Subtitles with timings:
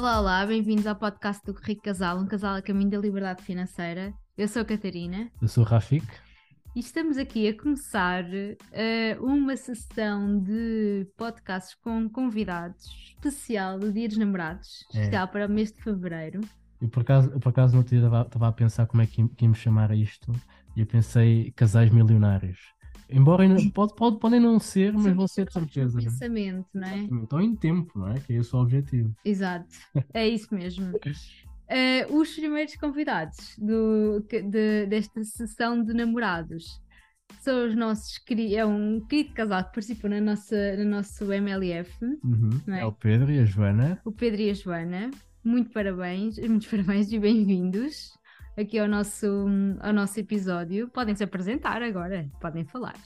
[0.00, 4.14] Olá, olá, bem-vindos ao podcast do Rico Casal, um casal a caminho da liberdade financeira.
[4.34, 5.30] Eu sou a Catarina.
[5.42, 6.06] Eu sou o Rafik.
[6.74, 14.08] E estamos aqui a começar uh, uma sessão de podcasts com convidados especial do Dia
[14.08, 15.00] dos Namorados, é.
[15.00, 16.40] especial para o mês de fevereiro.
[16.80, 19.90] E por acaso, por acaso no dia estava a pensar como é que íamos chamar
[19.90, 20.32] a isto,
[20.74, 22.58] e eu pensei casais milionários.
[23.12, 25.98] Embora pode, pode, podem não ser, mas vão ser de certeza.
[25.98, 26.98] Um pensamento, não é?
[26.98, 28.20] Então em tempo, não é?
[28.20, 29.14] Que é esse o objetivo.
[29.24, 29.66] Exato,
[30.14, 30.92] é isso mesmo.
[30.96, 36.80] Uh, os primeiros convidados do, de, desta sessão de namorados
[37.40, 38.20] são os nossos
[38.52, 42.04] é um querido casal que participou na nossa, no nosso MLF.
[42.24, 42.50] Uhum.
[42.68, 42.80] É?
[42.80, 42.84] é?
[42.84, 44.00] o Pedro e a Joana.
[44.04, 45.10] O Pedro e a Joana.
[45.42, 48.12] Muito parabéns, muitos parabéns e bem-vindos
[48.56, 49.26] aqui ao nosso,
[49.80, 50.88] ao nosso episódio.
[50.88, 52.96] Podem se apresentar agora, podem falar.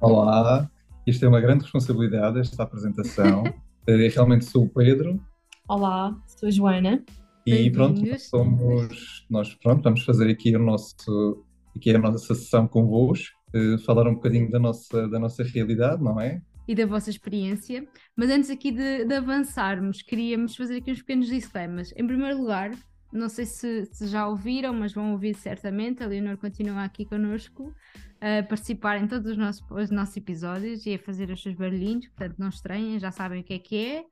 [0.00, 0.70] Olá,
[1.06, 3.44] isto é uma grande responsabilidade, esta apresentação.
[3.86, 5.20] Eu realmente sou o Pedro.
[5.68, 7.02] Olá, sou a Joana.
[7.46, 12.68] E pronto, nós somos, nós pronto, vamos fazer aqui o nosso, aqui a nossa sessão
[12.68, 16.42] convosco, uh, falar um bocadinho da nossa, da nossa realidade, não é?
[16.68, 17.88] E da vossa experiência.
[18.14, 21.92] Mas antes aqui de, de avançarmos, queríamos fazer aqui uns pequenos disclaimers.
[21.96, 22.70] Em primeiro lugar,
[23.12, 26.02] não sei se, se, já ouviram, mas vão ouvir certamente.
[26.02, 27.74] A Leonor continua aqui connosco
[28.20, 32.06] a participar em todos os nossos, os nossos episódios e a fazer os seus barulhinhos,
[32.08, 34.04] portanto não estranhem, já sabem o que é que é.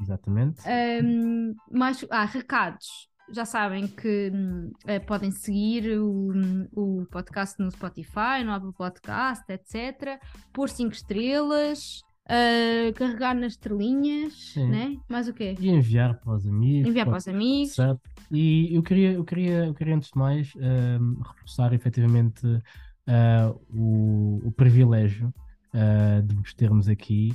[0.00, 0.62] Exatamente.
[1.02, 3.08] Um, mas, ah, recados.
[3.30, 6.30] Já sabem que uh, podem seguir o,
[6.72, 10.20] o podcast no Spotify, no Apple Podcast, etc.
[10.52, 14.96] Pôr 5 estrelas, uh, carregar nas estrelinhas, né?
[15.08, 15.54] Mais o quê?
[15.58, 16.88] E enviar para os amigos.
[16.88, 17.78] Enviar para os amigos.
[17.78, 18.00] WhatsApp.
[18.30, 24.40] E eu queria, eu queria, eu queria antes de mais uh, reforçar efetivamente uh, o,
[24.44, 25.32] o, privilégio
[26.24, 27.34] de vos termos aqui,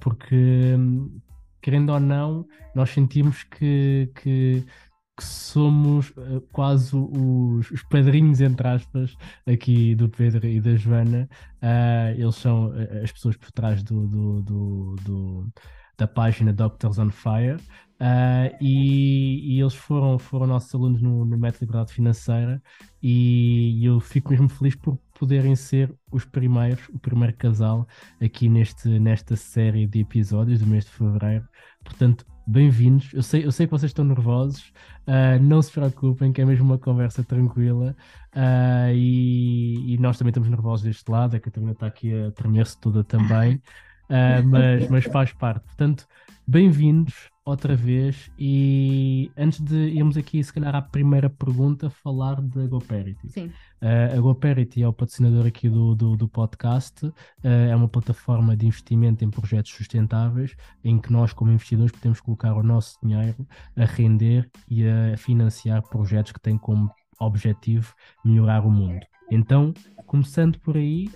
[0.00, 0.74] porque,
[1.60, 4.64] querendo ou não, nós sentimos que, que,
[5.16, 6.12] que somos
[6.52, 11.28] quase os, os, padrinhos, entre aspas, aqui do Pedro e da Joana.
[12.16, 15.52] eles são as pessoas por trás do, do, do, do
[15.96, 17.56] da página Doctors on Fire.
[17.98, 22.62] Uh, e, e, eles foram, foram nossos alunos no, no Método Liberdade Financeira
[23.02, 27.88] e, eu fico mesmo feliz por poderem ser os primeiros, o primeiro casal
[28.20, 31.48] aqui neste, nesta série de episódios do mês de Fevereiro.
[31.82, 33.12] Portanto, bem-vindos.
[33.12, 34.72] Eu sei, eu sei que vocês estão nervosos,
[35.06, 37.96] uh, não se preocupem, que é mesmo uma conversa tranquila
[38.34, 41.34] uh, e, e, nós também estamos nervosos deste lado.
[41.34, 43.56] A Catarina está aqui a tremer-se toda também.
[44.08, 45.64] Uh, mas, mas faz parte.
[45.64, 46.06] Portanto,
[46.46, 48.30] bem-vindos outra vez.
[48.36, 53.30] E antes de irmos aqui, se calhar, à primeira pergunta, falar da GoParity.
[53.30, 53.46] Sim.
[53.80, 58.56] Uh, a GoParity é o patrocinador aqui do, do, do podcast, uh, é uma plataforma
[58.56, 63.46] de investimento em projetos sustentáveis, em que nós, como investidores, podemos colocar o nosso dinheiro
[63.76, 66.90] a render e a financiar projetos que têm como
[67.20, 67.94] objetivo
[68.24, 69.04] melhorar o mundo.
[69.30, 69.74] Então,
[70.06, 71.10] começando por aí,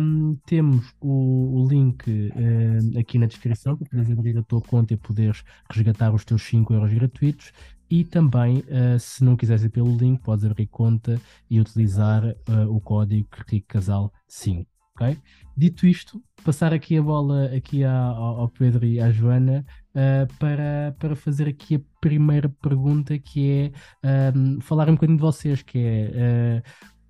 [0.00, 4.94] um, temos o, o link um, aqui na descrição para poderes abrir a tua conta
[4.94, 7.52] e poderes resgatar os teus 5 euros gratuitos.
[7.88, 12.68] E também, uh, se não quiseres ir pelo link, podes abrir conta e utilizar uh,
[12.68, 14.68] o código RICCASAL 5.
[14.94, 15.18] Okay?
[15.56, 21.16] Dito isto, passar aqui a bola aqui ao Pedro e à Joana uh, para, para
[21.16, 23.72] fazer aqui a primeira pergunta que
[24.04, 26.62] é um, falar um bocadinho de vocês, que é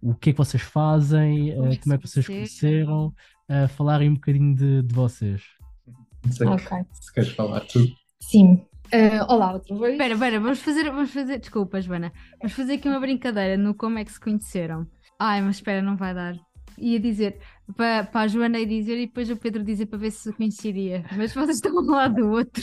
[0.03, 3.15] o que é que vocês fazem, como, uh, como é que vocês conheceram,
[3.49, 5.43] uh, falarem um bocadinho de, de vocês.
[6.25, 6.79] Não sei ok.
[6.93, 7.87] Se queres falar tu.
[8.21, 8.55] Sim.
[8.93, 9.93] Uh, olá, outra vez.
[9.93, 13.99] Espera, espera, vamos fazer, vamos fazer, desculpa, Joana, vamos fazer aqui uma brincadeira no como
[13.99, 14.87] é que se conheceram.
[15.19, 16.35] Ai, mas espera, não vai dar.
[16.79, 17.39] Ia dizer
[17.77, 21.05] para, para a Joana ir dizer e depois o Pedro dizer para ver se coincidia.
[21.17, 22.63] Mas vocês estão um lado do outro.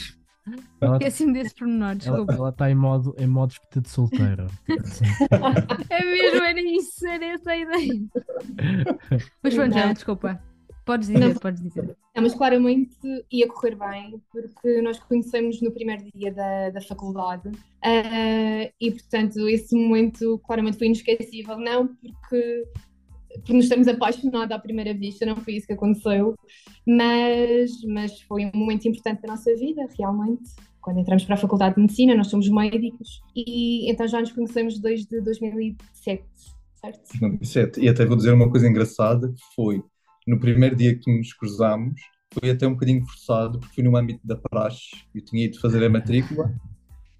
[0.94, 2.32] Esqueci-me desse pormenor, desculpa.
[2.32, 4.46] Ela está em modo, em modo de solteira.
[5.90, 8.00] é mesmo, era isso, era essa a ideia.
[9.42, 10.42] Mas pronto, já, desculpa.
[10.84, 11.96] Podes dizer, não, podes dizer.
[12.16, 12.96] Não, mas claramente
[13.30, 19.46] ia correr bem, porque nós conhecemos no primeiro dia da, da faculdade uh, e, portanto,
[19.48, 21.58] esse momento claramente foi inesquecível.
[21.58, 22.64] Não porque
[23.44, 26.34] por nos termos apaixonado à primeira vista, não foi isso que aconteceu,
[26.86, 30.50] mas, mas foi um momento importante da nossa vida, realmente.
[30.80, 34.78] Quando entramos para a Faculdade de Medicina, nós somos médicos e então já nos conhecemos
[34.78, 36.24] desde 2007,
[36.74, 37.00] certo?
[37.20, 37.80] 2007.
[37.80, 39.82] E até vou dizer uma coisa engraçada, foi
[40.26, 42.00] no primeiro dia que nos cruzámos,
[42.32, 45.84] foi até um bocadinho forçado, porque foi no âmbito da praxe, eu tinha ido fazer
[45.84, 46.54] a matrícula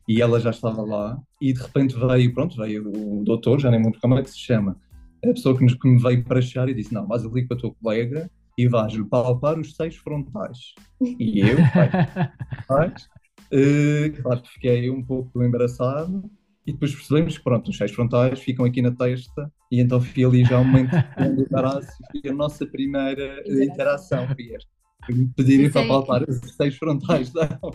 [0.08, 3.82] e ela já estava lá e de repente veio, pronto, veio o doutor, já nem
[3.82, 4.76] lembro como é que se chama,
[5.24, 7.54] a pessoa que, nos, que me veio para achar e disse: Não, vais ali com
[7.54, 10.58] a tua colega e vais-lhe palpar os seis frontais.
[11.18, 11.56] E eu,
[12.68, 13.08] vais,
[13.52, 16.30] Uh, claro que fiquei um pouco embaraçado
[16.64, 20.24] e depois percebemos que pronto, os seis frontais ficam aqui na testa e então fui
[20.24, 24.64] ali já um momento de embaraço e foi a nossa primeira interação, Pierre.
[25.34, 27.72] Pedirem para palpar os seis frontais não.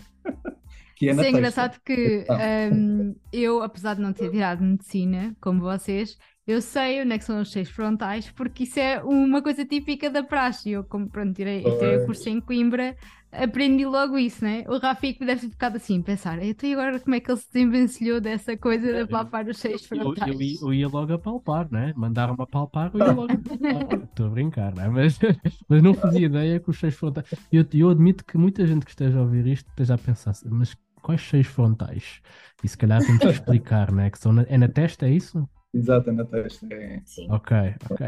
[0.96, 2.26] que é Isso é engraçado que
[2.72, 7.26] um, eu, apesar de não ter tirado medicina, como vocês, eu sei onde é que
[7.26, 10.72] são os seis frontais, porque isso é uma coisa típica da praxe.
[10.72, 12.96] Eu, como pronto, tirei, tirei o curso em Coimbra,
[13.32, 14.64] aprendi logo isso, né?
[14.68, 17.52] O Rafik deve ter ficado assim, pensar, então e agora como é que ele se
[17.52, 20.28] desenvencilhou dessa coisa de palpar os seis frontais?
[20.28, 21.94] Eu, eu, eu, ia logo a palpar, né?
[21.96, 24.04] Mandaram-me a palpar, eu ia logo a palpar.
[24.04, 24.88] Estou a brincar, né?
[24.88, 25.20] Mas,
[25.68, 27.26] mas não fazia ideia que os seis frontais.
[27.52, 30.78] Eu, eu admito que muita gente que esteja a ouvir isto esteja a pensar, mas
[31.02, 32.22] quais seis frontais?
[32.64, 34.10] E se calhar temos que explicar, né?
[34.10, 34.44] Que são na...
[34.44, 35.48] é na testa, é isso?
[35.76, 36.66] Exato, na testa.
[36.74, 37.02] É...
[37.04, 37.28] Sim.
[37.30, 37.58] Ok,
[37.90, 38.08] ok.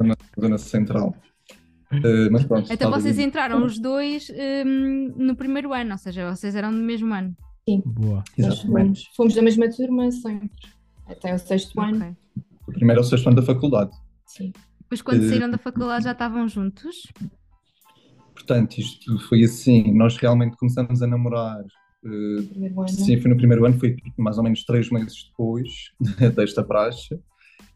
[0.00, 1.16] Na zona central.
[1.92, 4.28] Uh, mas pronto, então vocês entraram os dois
[4.66, 7.36] um, no primeiro ano, ou seja, vocês eram do mesmo ano.
[7.68, 7.82] Sim.
[7.86, 8.24] Boa.
[8.62, 10.50] Fomos, fomos, da mesma turma sempre,
[11.06, 11.94] até o sexto okay.
[11.94, 12.16] ano.
[12.66, 13.92] O primeiro ao sexto ano da faculdade.
[14.26, 14.52] Sim.
[14.80, 16.96] Depois quando uh, saíram da faculdade já estavam juntos?
[18.34, 21.64] Portanto, isto foi assim, nós realmente começamos a namorar
[22.88, 25.90] Sim, foi no primeiro ano, foi mais ou menos três meses depois
[26.34, 27.18] desta praxe.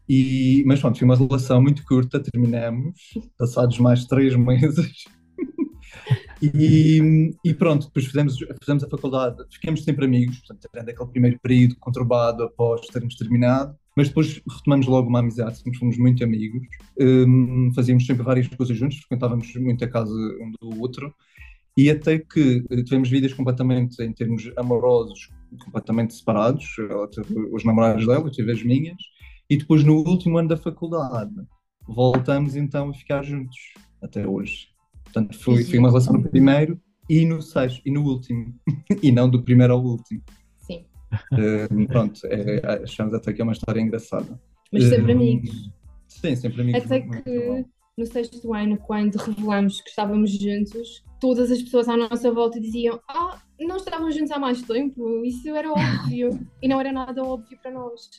[0.07, 2.95] E, mas pronto, foi uma relação muito curta, terminamos,
[3.37, 5.03] passados mais três meses.
[6.41, 11.39] e, e, pronto, depois fizemos, fizemos a faculdade, ficamos sempre amigos, portanto, tendo aquele primeiro
[11.39, 16.61] período conturbado após termos terminado, mas depois retomamos logo uma amizade, fomos muito amigos,
[16.99, 21.13] um, fazíamos sempre várias coisas juntos, frequentávamos muito a casa um do outro,
[21.79, 25.29] e até que tivemos vidas completamente, em termos amorosos,
[25.63, 28.97] completamente separados, ela teve os namorados dela, eu tive as minhas,
[29.49, 31.33] e depois, no último ano da faculdade,
[31.87, 33.55] voltamos então a ficar juntos,
[34.01, 34.67] até hoje.
[35.05, 36.77] Portanto, foi, foi uma relação no primeiro
[37.09, 38.53] e no sexto, e no último,
[39.01, 40.21] e não do primeiro ao último.
[40.57, 40.85] Sim.
[41.31, 44.37] Uh, pronto, é, achamos até que é uma história engraçada.
[44.69, 45.71] Mas sempre uh, amigos.
[46.09, 46.83] Sim, sempre amigos.
[46.83, 47.65] Até que
[47.99, 52.99] no sexto ano, quando revelamos que estávamos juntos, todas as pessoas à nossa volta diziam:
[53.07, 56.39] Ah, não estávamos juntos há mais tempo, isso era óbvio.
[56.61, 58.09] e não era nada óbvio para nós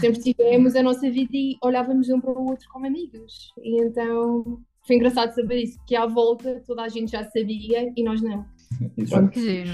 [0.00, 3.52] sempre tivemos a nossa vida e olhávamos um para o outro como amigos.
[3.62, 8.02] E então foi engraçado saber isso, que à volta toda a gente já sabia e
[8.02, 8.44] nós não.
[9.30, 9.70] Que giro.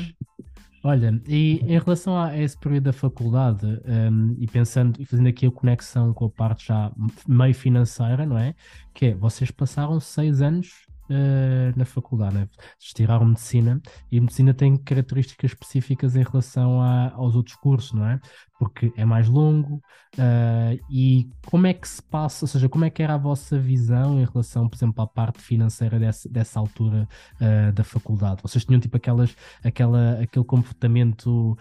[0.88, 3.66] Olha, e em relação a esse período da faculdade,
[4.10, 6.90] um, e pensando e fazendo aqui a conexão com a parte já
[7.28, 8.54] meio financeira, não é?
[8.94, 12.48] Que é, vocês passaram seis anos uh, na faculdade, né?
[12.78, 18.20] tiraram medicina e medicina tem características específicas em relação a, aos outros cursos, não é?
[18.58, 19.76] Porque é mais longo
[20.16, 23.58] uh, e como é que se passa, ou seja, como é que era a vossa
[23.58, 27.08] visão em relação, por exemplo, à parte financeira dessa, dessa altura
[27.40, 28.42] uh, da faculdade?
[28.42, 31.56] Vocês tinham tipo aquelas, aquela, aquele comportamento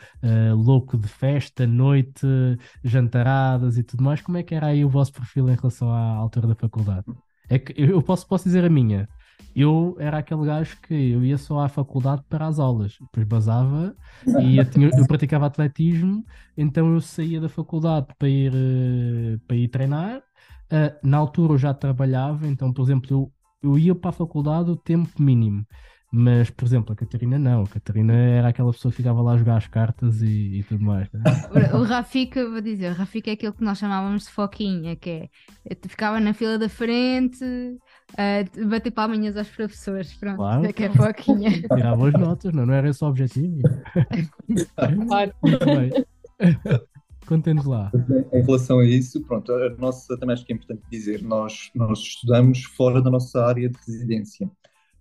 [0.55, 2.25] louco de festa, noite,
[2.83, 4.21] jantaradas e tudo mais?
[4.21, 7.05] Como é que era aí o vosso perfil em relação à altura da faculdade?
[7.49, 9.07] É que eu posso, posso dizer a minha
[9.55, 13.95] eu era aquele gajo que eu ia só à faculdade para as aulas, depois basava
[14.39, 16.23] e eu, tinha, eu praticava atletismo,
[16.55, 20.21] então eu saía da faculdade para ir, eh, para ir treinar.
[20.71, 23.31] Uh, na altura eu já trabalhava, então, por exemplo, eu,
[23.63, 25.65] eu ia para a faculdade o tempo mínimo.
[26.11, 27.63] Mas, por exemplo, a Catarina não.
[27.63, 30.83] A Catarina era aquela pessoa que ficava lá a jogar as cartas e, e tudo
[30.83, 31.09] mais.
[31.11, 31.21] Né?
[31.73, 35.29] O, Rafika, vou dizer, o Rafika é aquele que nós chamávamos de foquinha, que
[35.65, 40.83] é, ficava na fila da frente, uh, bater palminhas aos professores, pronto, claro, é que
[40.83, 41.51] é foquinha.
[41.67, 43.61] Tirava as notas, não, não era esse o objetivo.
[45.07, 45.33] claro.
[45.43, 46.05] Muito bem.
[47.27, 47.91] Contemos lá.
[48.31, 51.99] Em relação a isso, pronto, a nossa, também acho que é importante dizer, nós, nós
[51.99, 54.49] estudamos fora da nossa área de residência.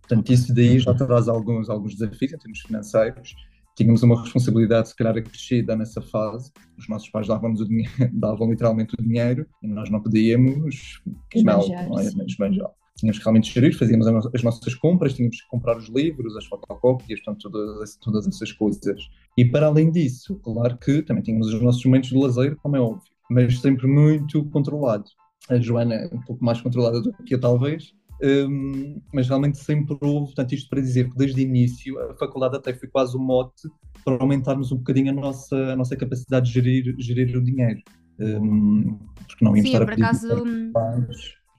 [0.09, 3.35] Portanto, isso daí já traz alguns, alguns desafios em termos financeiros.
[3.77, 6.51] Tínhamos uma responsabilidade, se calhar, acrescida nessa fase.
[6.79, 11.03] Os nossos pais davam-nos o dinheiro, davam literalmente o dinheiro e nós não podíamos
[11.35, 11.89] esbanjar.
[11.99, 12.25] É?
[12.25, 12.71] esbanjar.
[12.97, 17.21] Tínhamos que realmente gerir, fazíamos as nossas compras, tínhamos que comprar os livros, as fotocópias,
[17.21, 19.11] portanto, todas, todas essas coisas.
[19.37, 22.81] E para além disso, claro que também tínhamos os nossos momentos de lazer, como é
[22.81, 25.05] óbvio, mas sempre muito controlado.
[25.51, 30.27] A Joana um pouco mais controlada do que eu, talvez, um, mas realmente sempre houve,
[30.27, 33.69] portanto, isto para dizer que desde o início a faculdade até foi quase um mote
[34.05, 37.81] para aumentarmos um bocadinho a nossa, a nossa capacidade de gerir, gerir o dinheiro.
[38.19, 40.45] Um, porque não íamos Sim, estar pedir acaso,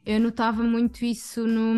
[0.08, 1.74] eu notava muito isso no,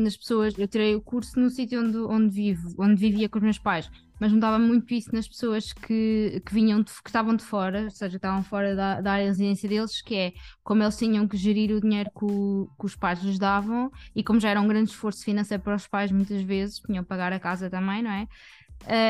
[0.00, 0.56] nas pessoas.
[0.56, 3.90] Eu tirei o curso no sítio onde, onde vivo, onde vivia com os meus pais,
[4.22, 7.90] mas notava muito isso nas pessoas que, que vinham, de, que estavam de fora, ou
[7.90, 11.36] seja, estavam fora da, da área de residência deles, que é como eles tinham que
[11.36, 14.68] gerir o dinheiro que, o, que os pais lhes davam e como já era um
[14.68, 18.12] grande esforço financeiro para os pais, muitas vezes, tinham que pagar a casa também, não
[18.12, 18.28] é?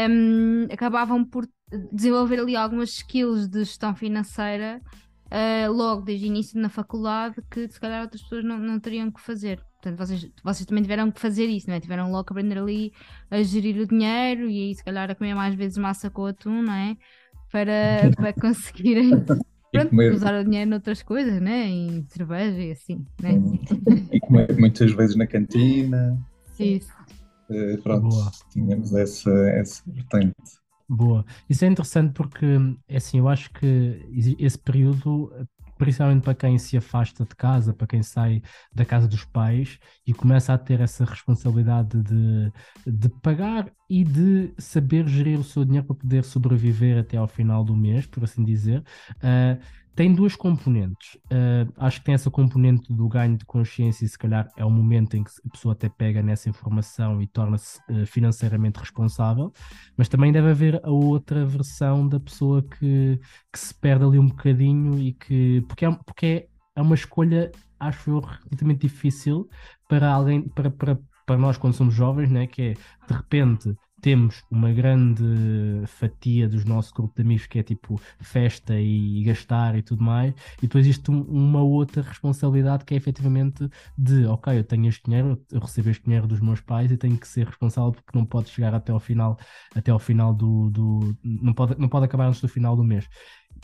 [0.08, 1.46] um, acabavam por
[1.92, 4.80] desenvolver ali algumas skills de gestão financeira
[5.32, 9.10] uh, logo desde o início na faculdade que se calhar outras pessoas não, não teriam
[9.10, 9.60] que fazer.
[9.80, 11.80] Portanto, vocês, vocês também tiveram que fazer isso, não é?
[11.80, 12.92] Tiveram logo que aprender ali
[13.30, 16.62] a gerir o dinheiro e aí se calhar a comer mais vezes massa com atum,
[16.62, 16.96] não é?
[17.50, 21.66] Para, para conseguirem pronto, usar o dinheiro noutras coisas, né?
[21.66, 23.32] Em cerveja e assim, né?
[24.12, 26.16] E comer muitas vezes na cantina.
[26.58, 26.92] Isso.
[27.50, 28.30] Uh, pronto, Boa.
[28.50, 30.61] tínhamos essa, essa vertente.
[30.94, 31.24] Boa.
[31.48, 32.44] Isso é interessante porque,
[32.86, 33.66] é assim, eu acho que
[34.38, 35.32] esse período,
[35.78, 38.42] principalmente para quem se afasta de casa, para quem sai
[38.74, 42.52] da casa dos pais e começa a ter essa responsabilidade de,
[42.86, 47.64] de pagar e de saber gerir o seu dinheiro para poder sobreviver até ao final
[47.64, 48.80] do mês, por assim dizer.
[49.16, 49.58] Uh,
[49.94, 51.14] tem duas componentes.
[51.26, 54.70] Uh, acho que tem essa componente do ganho de consciência e se calhar é o
[54.70, 59.52] momento em que a pessoa até pega nessa informação e torna-se uh, financeiramente responsável,
[59.96, 63.20] mas também deve haver a outra versão da pessoa que,
[63.52, 65.62] que se perde ali um bocadinho e que.
[65.68, 66.46] Porque é, porque é,
[66.76, 69.48] é uma escolha, acho eu, relativamente difícil
[69.88, 72.46] para alguém, para, para, para nós quando somos jovens, né?
[72.46, 75.22] que é de repente temos uma grande
[75.86, 80.34] fatia dos nossos grupos de amigos que é tipo festa e gastar e tudo mais,
[80.58, 85.40] e depois um, uma outra responsabilidade que é efetivamente de ok, eu tenho este dinheiro,
[85.52, 88.50] eu recebo este dinheiro dos meus pais e tenho que ser responsável porque não pode
[88.50, 89.38] chegar até ao final,
[89.72, 93.08] até ao final do, do não, pode, não pode acabar antes do final do mês.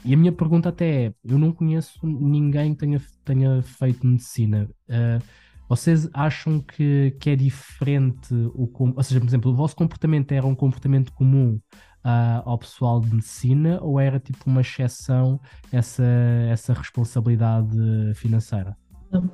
[0.04, 4.70] E a minha pergunta até é: eu não conheço ninguém que tenha, tenha feito medicina.
[4.88, 5.20] Uh,
[5.68, 10.46] vocês acham que, que é diferente, o, ou seja, por exemplo, o vosso comportamento era
[10.46, 11.60] um comportamento comum
[12.04, 15.38] uh, ao pessoal de medicina ou era tipo uma exceção
[15.70, 16.04] essa,
[16.50, 17.76] essa responsabilidade
[18.14, 18.76] financeira?
[19.10, 19.30] Não.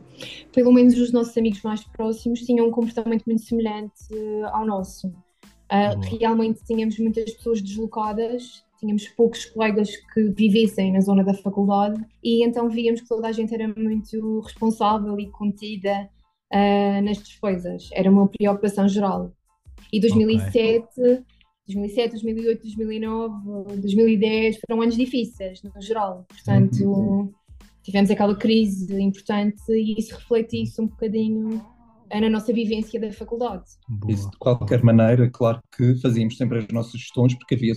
[0.53, 4.05] Pelo menos os nossos amigos mais próximos tinham um comportamento muito semelhante
[4.53, 5.09] ao nosso.
[5.09, 12.05] Uh, realmente tínhamos muitas pessoas deslocadas, tínhamos poucos colegas que vivessem na zona da faculdade
[12.23, 16.09] e então víamos que toda a gente era muito responsável e contida
[16.55, 17.89] uh, nestas coisas.
[17.93, 19.33] Era uma preocupação geral.
[19.93, 21.23] E 2007, okay.
[21.67, 26.25] 2007, 2008, 2009, 2010 foram anos difíceis, no geral.
[26.29, 27.33] Portanto, uhum.
[27.83, 31.65] tivemos aquela crise importante e isso reflete-se um bocadinho
[32.13, 33.65] na nossa vivência da faculdade.
[34.09, 37.75] Isso, de qualquer maneira, claro que fazíamos sempre as nossas gestões, porque havia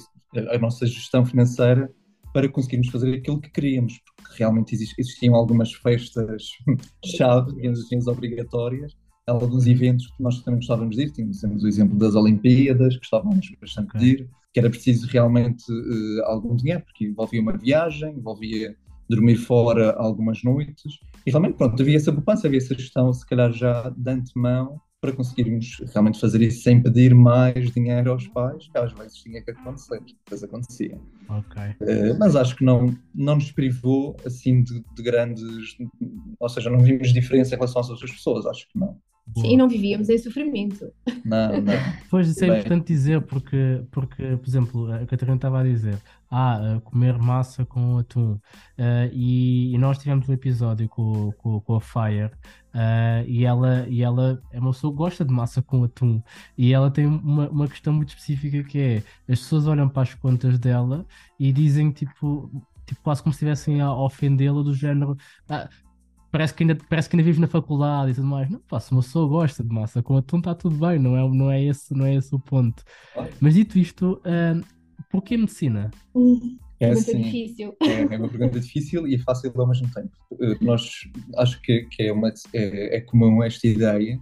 [0.51, 1.89] a nossa gestão financeira
[2.33, 8.95] para conseguirmos fazer aquilo que queríamos, porque realmente existiam algumas festas-chave, digamos assim, obrigatórias,
[9.27, 13.47] alguns eventos que nós também gostávamos de ir, tínhamos o exemplo das Olimpíadas, que gostávamos
[13.59, 13.99] bastante okay.
[13.99, 18.75] de ir, que era preciso realmente uh, algum dinheiro, porque envolvia uma viagem, envolvia
[19.09, 23.51] dormir fora algumas noites, e realmente, pronto, havia essa poupança, havia essa gestão, se calhar
[23.51, 28.77] já de antemão, para conseguirmos realmente fazer isso sem pedir mais dinheiro aos pais, que
[28.77, 30.99] às vezes tinha que acontecer, depois acontecia.
[31.29, 31.71] Okay.
[31.81, 35.43] Uh, mas acho que não, não nos privou assim de, de, grandes,
[36.39, 38.97] ou seja, não vimos diferença em relação às outras pessoas, acho que não.
[39.35, 40.91] Sim, e não vivíamos em sofrimento.
[41.25, 41.73] Não, não.
[42.09, 42.57] Pois isso é Bem.
[42.57, 47.97] importante dizer, porque, porque, por exemplo, a Catarina estava a dizer, ah, comer massa com
[47.97, 48.33] atum.
[48.77, 52.31] Uh, e, e, nós tivemos um episódio com, com, com a Fire
[52.73, 56.21] uh, e, ela, e ela é uma pessoa que gosta de massa com atum.
[56.57, 58.97] E ela tem uma, uma questão muito específica que é,
[59.31, 61.05] as pessoas olham para as contas dela
[61.39, 62.51] e dizem tipo,
[62.85, 65.17] tipo quase como se estivessem a ofendê-la do género
[65.49, 65.69] ah,
[66.31, 68.49] parece que, ainda, parece que ainda vives na faculdade e tudo mais.
[68.49, 71.29] Não, pá, se uma pessoa gosta de massa com atum, está tudo bem, não é,
[71.29, 72.83] não é, esse, não é esse o ponto.
[73.39, 74.65] Mas dito isto, uh,
[75.09, 75.91] porquê medicina?
[76.79, 77.75] É, assim, difícil.
[77.81, 80.11] É, é, uma pergunta difícil e é fácil ao mesmo tempo.
[80.31, 81.01] Uh, nós
[81.37, 84.19] acho que, que é, uma, é, é comum esta ideia.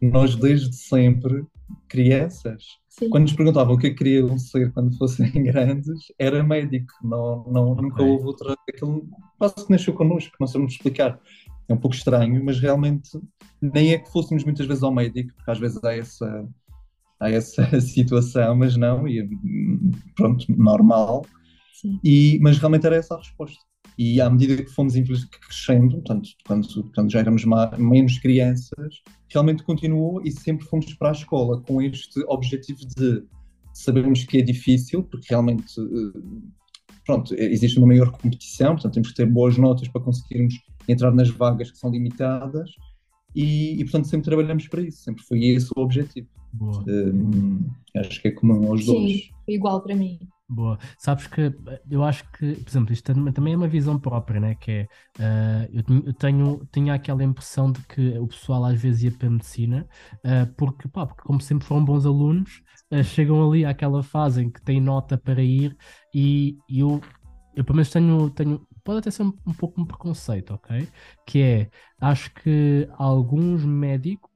[0.00, 1.44] Nós desde sempre,
[1.88, 3.10] crianças, Sim.
[3.10, 6.92] quando nos perguntavam o que queriam ser quando fossem grandes, era médico.
[7.02, 7.82] Não, não, okay.
[7.82, 8.56] Nunca houve outra.
[8.68, 11.20] Aquilo quase que nasceu connosco, não sabemos explicar
[11.68, 13.10] é um pouco estranho, mas realmente
[13.60, 16.48] nem é que fôssemos muitas vezes ao médico, porque às vezes há essa,
[17.20, 19.28] há essa situação, mas não, e
[20.16, 21.24] pronto, normal.
[22.02, 23.58] E, mas realmente era essa a resposta.
[23.96, 24.94] E à medida que fomos
[25.40, 27.44] crescendo, portanto, quando, quando já éramos
[27.76, 33.24] menos crianças, realmente continuou e sempre fomos para a escola com este objetivo de
[33.74, 36.48] sabermos que é difícil, porque realmente eh,
[37.04, 40.54] pronto, existe uma maior competição, portanto temos que ter boas notas para conseguirmos
[40.88, 42.70] entrar nas vagas que são limitadas
[43.34, 46.28] e, e portanto sempre trabalhamos para isso, sempre foi esse o objetivo.
[46.60, 49.30] Um, acho que é comum aos Sim, dois.
[49.46, 50.18] igual para mim.
[50.50, 50.78] Boa.
[50.98, 51.54] Sabes que
[51.90, 54.54] eu acho que, por exemplo, isto também é uma visão própria, né?
[54.54, 54.88] Que é,
[55.20, 59.30] uh, eu, tenho, tinha aquela impressão de que o pessoal às vezes ia para a
[59.30, 59.86] medicina,
[60.24, 64.50] uh, porque, pá, porque como sempre foram bons alunos, uh, chegam ali àquela fase em
[64.50, 65.76] que têm nota para ir
[66.14, 66.98] e, e eu,
[67.54, 70.88] eu pelo menos tenho, tenho pode até ser um, um pouco um preconceito, ok?
[71.26, 74.27] Que é, acho que alguns médicos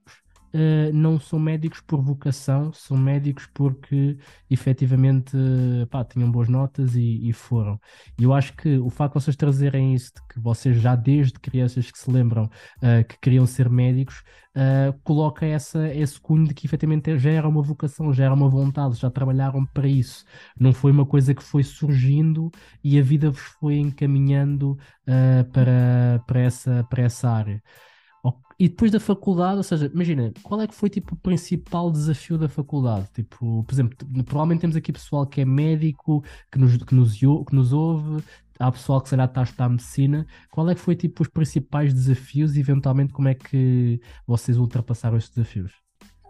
[0.54, 4.16] uh, não são médicos por vocação, são médicos porque
[4.50, 5.36] efetivamente
[5.90, 7.80] pá, tinham boas notas e, e, foram.
[8.18, 11.38] E eu acho que o facto de vocês trazerem isso, de que vocês já desde
[11.38, 14.22] crianças que se lembram uh, que queriam ser médicos,
[14.56, 18.48] uh, coloca essa, esse cunho de que efetivamente já era uma vocação, já era uma
[18.48, 20.24] vontade, já trabalharam para isso.
[20.58, 22.50] Não foi uma coisa que foi surgindo
[22.84, 24.76] e a vida vos foi encaminhando
[25.52, 27.62] para, para, essa, para essa área.
[28.62, 32.38] E depois da faculdade, ou seja, imagina, qual é que foi tipo o principal desafio
[32.38, 33.08] da faculdade?
[33.12, 37.56] Tipo, por exemplo, provavelmente temos aqui pessoal que é médico, que nos, que nos, que
[37.56, 38.22] nos ouve,
[38.60, 40.24] há pessoal que será está a estudar medicina.
[40.52, 45.16] Qual é que foi tipo os principais desafios e eventualmente como é que vocês ultrapassaram
[45.16, 45.72] esses desafios?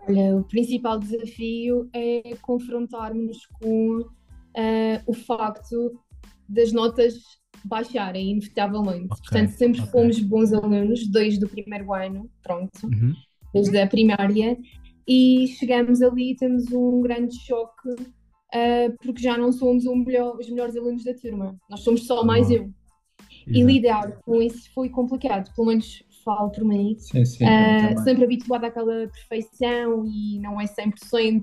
[0.09, 6.01] Olha, o principal desafio é confrontarmos com uh, o facto
[6.49, 9.07] das notas baixarem, inevitavelmente.
[9.07, 9.93] Okay, Portanto, sempre okay.
[9.93, 13.15] fomos bons alunos, desde o primeiro ano, pronto, uhum.
[13.53, 14.59] desde a primária,
[15.07, 20.49] e chegamos ali e temos um grande choque, uh, porque já não somos melhor, os
[20.49, 22.71] melhores alunos da turma, nós somos só mais eu.
[23.47, 26.97] E lidar com isso foi complicado, pelo menos falo por mim.
[26.99, 31.43] Sim, sim, uh, sempre habituada àquela perfeição e não é 100%,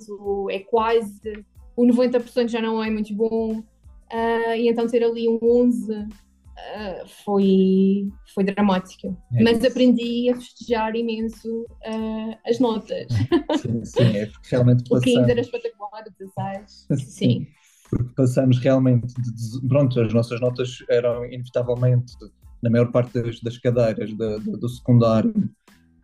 [0.49, 1.45] é quase.
[1.75, 3.63] O 90% já não é muito bom.
[4.11, 6.07] Uh, e então ter ali um 11 uh,
[6.57, 9.15] ah, foi, foi dramático.
[9.33, 13.07] É Mas aprendi a festejar imenso uh, as notas.
[13.61, 15.07] Sim, sim, é porque realmente passamos...
[15.07, 16.87] O 15 era espetacular, 16.
[17.05, 17.47] Sim.
[17.89, 22.13] Porque passamos realmente, de, pronto, as nossas notas eram inevitavelmente,
[22.61, 25.33] na maior parte das, das cadeiras do, do, do secundário,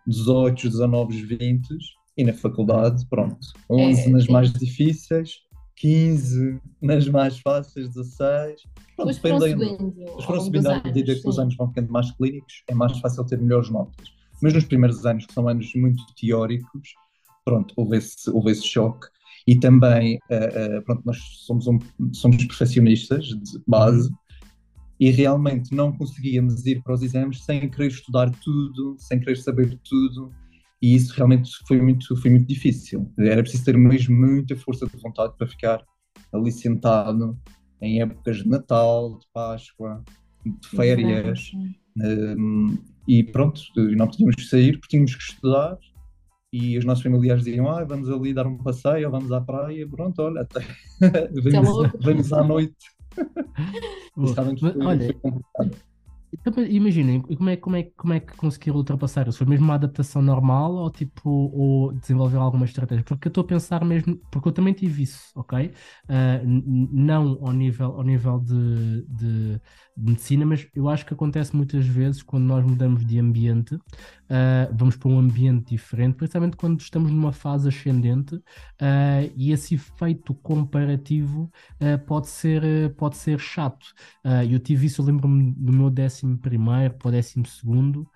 [0.08, 1.68] 18, 19, 20
[2.18, 3.38] e na faculdade, pronto,
[3.70, 4.32] 11 é, nas sim.
[4.32, 5.46] mais difíceis
[5.77, 8.63] 15, nas mais fáceis, 16.
[8.95, 9.93] Pronto, Os foram subindo.
[10.17, 13.26] Os foram subindo à medida que os anos vão ficando mais clínicos, é mais fácil
[13.26, 14.13] ter melhores notas.
[14.41, 16.93] Mas nos primeiros anos, que são anos muito teóricos,
[17.43, 19.08] pronto, houve esse, houve esse choque.
[19.47, 21.80] E também, uh, uh, pronto, nós somos, um,
[22.13, 24.12] somos perfeccionistas de base
[25.00, 29.78] e realmente não conseguíamos ir para os exames sem querer estudar tudo, sem querer saber
[29.88, 30.32] tudo
[30.82, 33.12] e isso realmente foi muito, foi muito difícil.
[33.18, 35.84] Era preciso ter mesmo muita força de vontade para ficar
[36.34, 37.38] ali sentado
[37.82, 40.04] em épocas de Natal, de Páscoa,
[40.46, 41.52] de férias.
[41.98, 45.78] Um, e pronto, não podíamos sair porque tínhamos que estudar.
[46.52, 49.88] E os nossos familiares diziam: ah, vamos ali dar um passeio, ou vamos à praia.
[49.88, 50.62] Pronto, olha, até
[51.52, 52.76] vamos, vamos à noite.
[54.60, 55.16] Foi, olha,
[56.69, 59.38] imaginem, como é, como, é, como é que conseguiram ultrapassar isso?
[59.38, 63.04] Foi mesmo uma adaptação normal ou tipo ou desenvolver alguma estratégia?
[63.04, 65.67] Porque eu estou a pensar mesmo, porque eu também tive isso, ok?
[66.06, 66.45] Uh,
[66.91, 69.62] não ao nível, ao nível de, de,
[69.97, 74.95] medicina, mas eu acho que acontece muitas vezes quando nós mudamos de ambiente, uh, vamos
[74.95, 81.51] para um ambiente diferente, principalmente quando estamos numa fase ascendente, uh, e esse efeito comparativo
[82.08, 83.93] pode, ser, pode ser chato.
[84.49, 88.10] eu tive isso, eu lembro-me do meu décimo primeiro para o décimo segundo,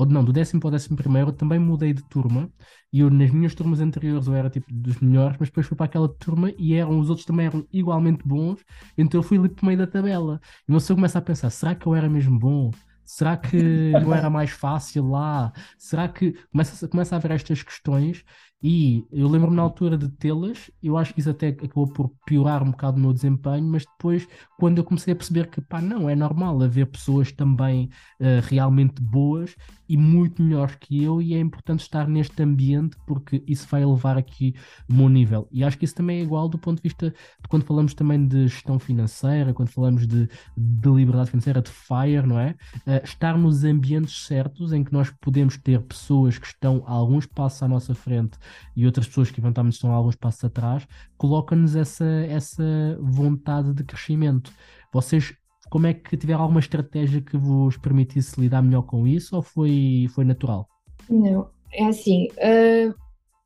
[0.00, 2.50] ou não, do décimo para o décimo primeiro, também mudei de turma,
[2.90, 5.84] e eu nas minhas turmas anteriores eu era tipo dos melhores, mas depois fui para
[5.86, 8.64] aquela turma e eram, os outros também eram igualmente bons,
[8.96, 10.40] então eu fui ali para o meio da tabela.
[10.66, 12.70] E você começa a pensar, será que eu era mesmo bom?
[13.04, 15.52] Será que não era mais fácil lá?
[15.76, 18.24] Será que começa, começa a haver estas questões
[18.62, 22.62] e eu lembro-me na altura de tê-las, eu acho que isso até acabou por piorar
[22.62, 26.10] um bocado o meu desempenho, mas depois, quando eu comecei a perceber que, pá, não,
[26.10, 27.88] é normal haver pessoas também
[28.20, 29.56] uh, realmente boas
[29.88, 34.18] e muito melhores que eu, e é importante estar neste ambiente porque isso vai elevar
[34.18, 34.54] aqui
[34.88, 35.48] o meu nível.
[35.50, 38.26] E acho que isso também é igual do ponto de vista de quando falamos também
[38.26, 42.50] de gestão financeira, quando falamos de, de liberdade financeira, de FIRE, não é?
[42.86, 47.24] Uh, estar nos ambientes certos em que nós podemos ter pessoas que estão a alguns
[47.24, 48.38] passos à nossa frente
[48.76, 50.86] e outras pessoas que eventualmente estão alguns passos atrás,
[51.16, 54.52] coloca-nos essa, essa vontade de crescimento.
[54.92, 55.34] Vocês,
[55.68, 60.06] como é que tiveram alguma estratégia que vos permitisse lidar melhor com isso ou foi,
[60.14, 60.68] foi natural?
[61.08, 62.28] Não, é assim.
[62.36, 62.94] Uh,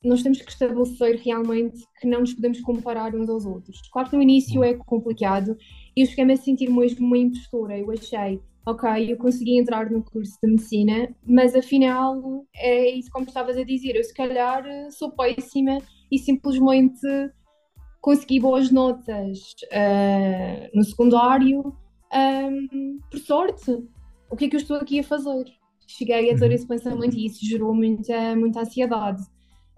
[0.05, 3.81] nós temos que estabelecer realmente que não nos podemos comparar uns aos outros.
[3.91, 5.57] Claro que no início é complicado
[5.97, 7.79] e eu cheguei-me a sentir mesmo uma impostura.
[7.79, 13.27] Eu achei, ok, eu consegui entrar no curso de medicina, mas afinal é isso como
[13.27, 15.79] estavas a dizer, eu se calhar sou péssima
[16.11, 17.07] e simplesmente
[18.01, 21.75] consegui boas notas uh, no secundário,
[22.15, 23.71] um, por sorte,
[24.31, 25.45] o que é que eu estou aqui a fazer?
[25.87, 26.53] Cheguei a ter uhum.
[26.53, 29.23] esse pensamento e isso gerou muita, muita ansiedade.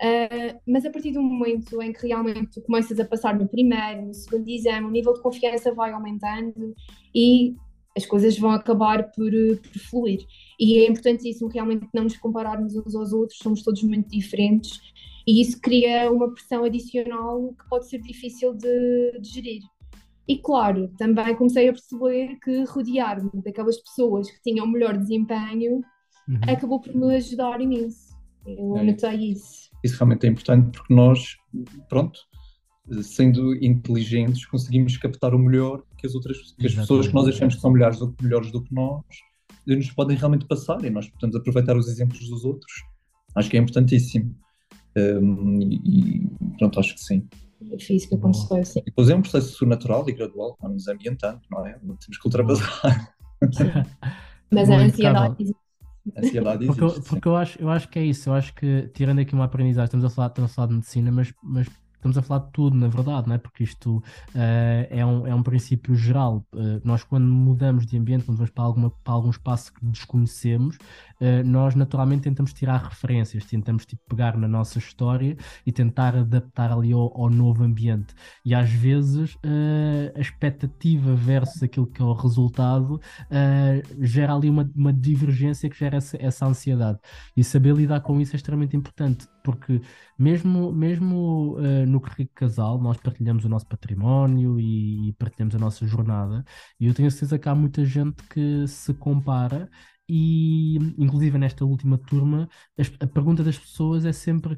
[0.02, 4.06] Uh, mas a partir do momento em que realmente tu começas a passar no primeiro,
[4.06, 6.74] no segundo exame, o nível de confiança vai aumentando
[7.14, 7.54] e
[7.96, 10.26] as coisas vão acabar por, por fluir.
[10.60, 14.80] E é importantíssimo realmente não nos compararmos uns aos outros, somos todos muito diferentes
[15.26, 19.62] e isso cria uma pressão adicional que pode ser difícil de, de gerir.
[20.28, 25.80] E claro, também comecei a perceber que rodear-me daquelas pessoas que tinham melhor desempenho
[26.28, 26.40] uhum.
[26.48, 28.14] acabou por me ajudar imenso.
[28.46, 28.84] Eu é.
[28.84, 29.70] notei isso.
[29.82, 31.36] Isso realmente é importante porque nós,
[31.88, 32.20] pronto,
[33.02, 37.56] sendo inteligentes, conseguimos captar o melhor que as outras que as pessoas que nós achamos
[37.56, 39.04] que são melhores, melhores do que nós
[39.66, 42.72] nos podem realmente passar e nós podemos aproveitar os exemplos dos outros.
[43.34, 44.34] Acho que é importantíssimo.
[44.96, 47.28] Um, e pronto, acho que sim.
[47.70, 48.82] É difícil que aconteceu assim.
[48.84, 51.72] depois é um processo natural e gradual, vamos ambientando, não é?
[51.72, 53.14] Temos que ultrapassar.
[54.52, 55.60] Mas a ansiedade existe.
[56.14, 56.78] A ansiedade existe.
[56.80, 59.44] Porque, porque eu, acho, eu acho que é isso, eu acho que tirando aqui uma
[59.44, 61.66] aprendizagem, estamos a falar, estamos a falar de medicina, mas, mas
[62.06, 63.38] estamos a falar de tudo, na verdade, não é?
[63.38, 64.02] porque isto uh,
[64.90, 66.46] é, um, é um princípio geral.
[66.54, 70.76] Uh, nós, quando mudamos de ambiente, quando vamos para, alguma, para algum espaço que desconhecemos,
[70.76, 76.72] uh, nós naturalmente tentamos tirar referências, tentamos tipo, pegar na nossa história e tentar adaptar
[76.72, 78.14] ali ao, ao novo ambiente.
[78.44, 79.36] E às vezes
[80.14, 83.00] a expectativa versus aquilo que é o resultado
[84.00, 86.98] gera ali uma, uma divergência que gera essa, essa ansiedade.
[87.36, 89.80] E saber lidar com isso é extremamente importante, porque
[90.18, 95.58] mesmo, mesmo uh, no Rico Casal, nós partilhamos o nosso património e, e partilhamos a
[95.58, 96.44] nossa jornada,
[96.80, 99.70] e eu tenho a certeza que há muita gente que se compara
[100.08, 102.48] e inclusive nesta última turma
[103.00, 104.56] a pergunta das pessoas é sempre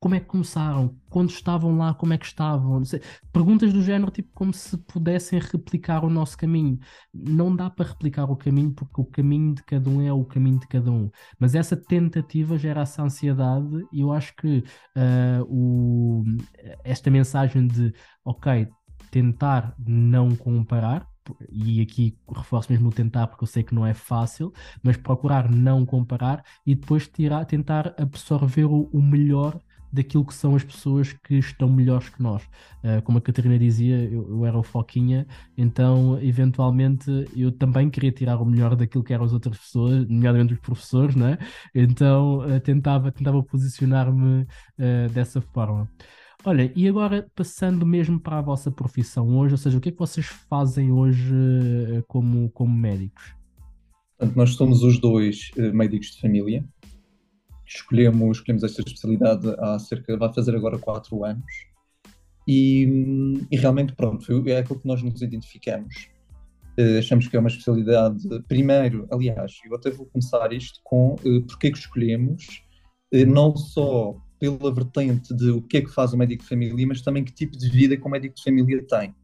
[0.00, 2.82] como é que começaram, quando estavam lá, como é que estavam.
[3.32, 6.78] Perguntas do género, tipo, como se pudessem replicar o nosso caminho.
[7.12, 10.60] Não dá para replicar o caminho, porque o caminho de cada um é o caminho
[10.60, 11.10] de cada um.
[11.38, 14.58] Mas essa tentativa gera essa ansiedade, e eu acho que
[14.96, 16.24] uh, o,
[16.84, 17.92] esta mensagem de,
[18.24, 18.68] ok,
[19.10, 21.08] tentar não comparar,
[21.50, 25.50] e aqui reforço mesmo o tentar porque eu sei que não é fácil, mas procurar
[25.50, 29.60] não comparar e depois tirar, tentar absorver o, o melhor
[29.92, 32.42] daquilo que são as pessoas que estão melhores que nós.
[32.84, 38.12] Uh, como a Catarina dizia, eu, eu, era o Foquinha, então eventualmente eu também queria
[38.12, 41.38] tirar o melhor daquilo que eram as outras pessoas, nomeadamente os professores, né?
[41.74, 45.88] então uh, tentava, tentava posicionar-me uh, dessa forma.
[46.44, 49.92] Olha, e agora passando mesmo para a vossa profissão hoje, ou seja, o que é
[49.92, 51.34] que vocês fazem hoje
[52.06, 53.34] como, como médicos?
[54.16, 56.64] Portanto, nós somos os dois médicos de família,
[57.76, 61.68] escolhemos, escolhemos esta especialidade há cerca, vai fazer agora quatro anos,
[62.46, 66.08] e, e realmente, pronto, foi, é aquilo que nós nos identificamos.
[66.78, 71.42] Uh, achamos que é uma especialidade, primeiro, aliás, eu até vou começar isto com uh,
[71.42, 72.62] porque é que escolhemos,
[73.12, 76.86] uh, não só pela vertente de o que é que faz o médico de família,
[76.86, 79.14] mas também que tipo de vida que o médico de família tem.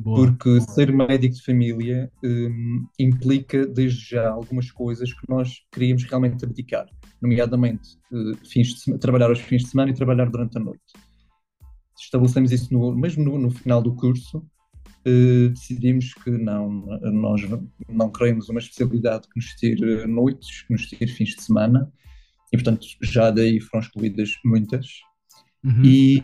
[0.00, 6.04] Boa, porque ser médico de família um, implica desde já algumas coisas que nós queríamos
[6.04, 6.86] realmente abdicar
[7.20, 10.84] nomeadamente uh, fins de semana, trabalhar aos fins de semana e trabalhar durante a noite.
[11.98, 17.40] Estabelecemos isso no, mesmo no, no final do curso, uh, decidimos que não, nós
[17.88, 21.92] não queremos uma especialidade que nos tire noites, que nos tire fins de semana,
[22.52, 24.86] e portanto já daí foram excluídas muitas.
[25.64, 25.82] Uhum.
[25.84, 26.22] E,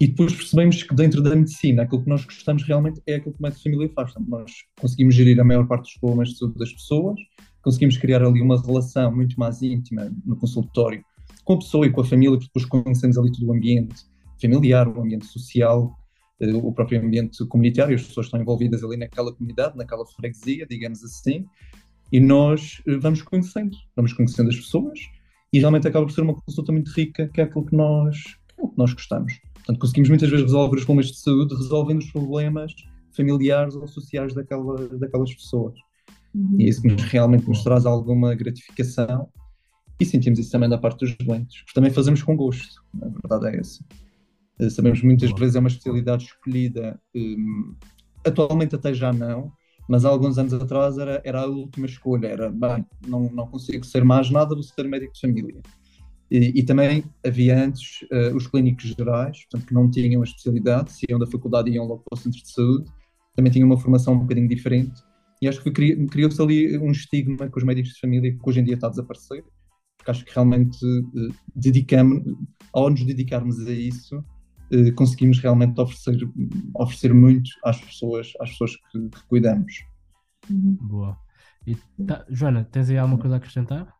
[0.00, 3.40] e depois percebemos que dentro da medicina aquilo que nós gostamos realmente é aquilo que
[3.40, 4.12] o médico família faz.
[4.12, 7.18] Portanto, nós conseguimos gerir a maior parte dos problemas de saúde das pessoas,
[7.62, 11.02] conseguimos criar ali uma relação muito mais íntima no consultório
[11.44, 13.96] com a pessoa e com a família, porque depois conhecemos ali todo o ambiente
[14.40, 15.94] familiar, o ambiente social,
[16.40, 21.02] eh, o próprio ambiente comunitário, as pessoas estão envolvidas ali naquela comunidade, naquela freguesia, digamos
[21.04, 21.44] assim,
[22.10, 24.98] e nós eh, vamos conhecendo, vamos conhecendo as pessoas
[25.52, 28.16] e realmente acaba por ser uma consulta muito rica, que é aquilo que nós,
[28.56, 29.32] que é que nós gostamos.
[29.54, 32.72] Portanto, conseguimos muitas vezes resolver os problemas de saúde resolvendo os problemas
[33.16, 35.74] familiares ou sociais daquela, daquelas pessoas.
[36.34, 36.56] Uhum.
[36.58, 39.28] E isso nos, realmente nos traz alguma gratificação
[39.98, 43.56] e sentimos isso também da parte dos doentes, porque também fazemos com gosto, a verdade
[43.56, 43.84] é essa.
[44.58, 47.74] Eh, sabemos que muitas vezes é uma especialidade escolhida, um,
[48.26, 49.52] atualmente até já não,
[49.88, 53.84] mas há alguns anos atrás era, era a última escolha, era, bem, não, não consigo
[53.84, 55.62] ser mais nada, vou ser médico de família.
[56.34, 60.90] E, e também havia antes uh, os clínicos gerais, portanto, que não tinham a especialidade,
[60.90, 62.90] se iam da faculdade e iam logo para o centro de saúde,
[63.36, 65.00] também tinham uma formação um bocadinho diferente,
[65.40, 68.64] e acho que criou-se ali um estigma com os médicos de família que hoje em
[68.64, 69.44] dia está a desaparecer,
[69.96, 72.24] porque acho que realmente uh, dedicamos,
[72.72, 74.24] ao nos dedicarmos a isso, uh,
[74.72, 76.18] eh, conseguimos realmente oferecer,
[76.74, 79.72] oferecer muito às pessoas, às pessoas que, que cuidamos.
[80.50, 80.78] Uhum.
[80.80, 81.16] Boa.
[81.64, 83.94] E, tá, Joana, tens aí alguma coisa a acrescentar?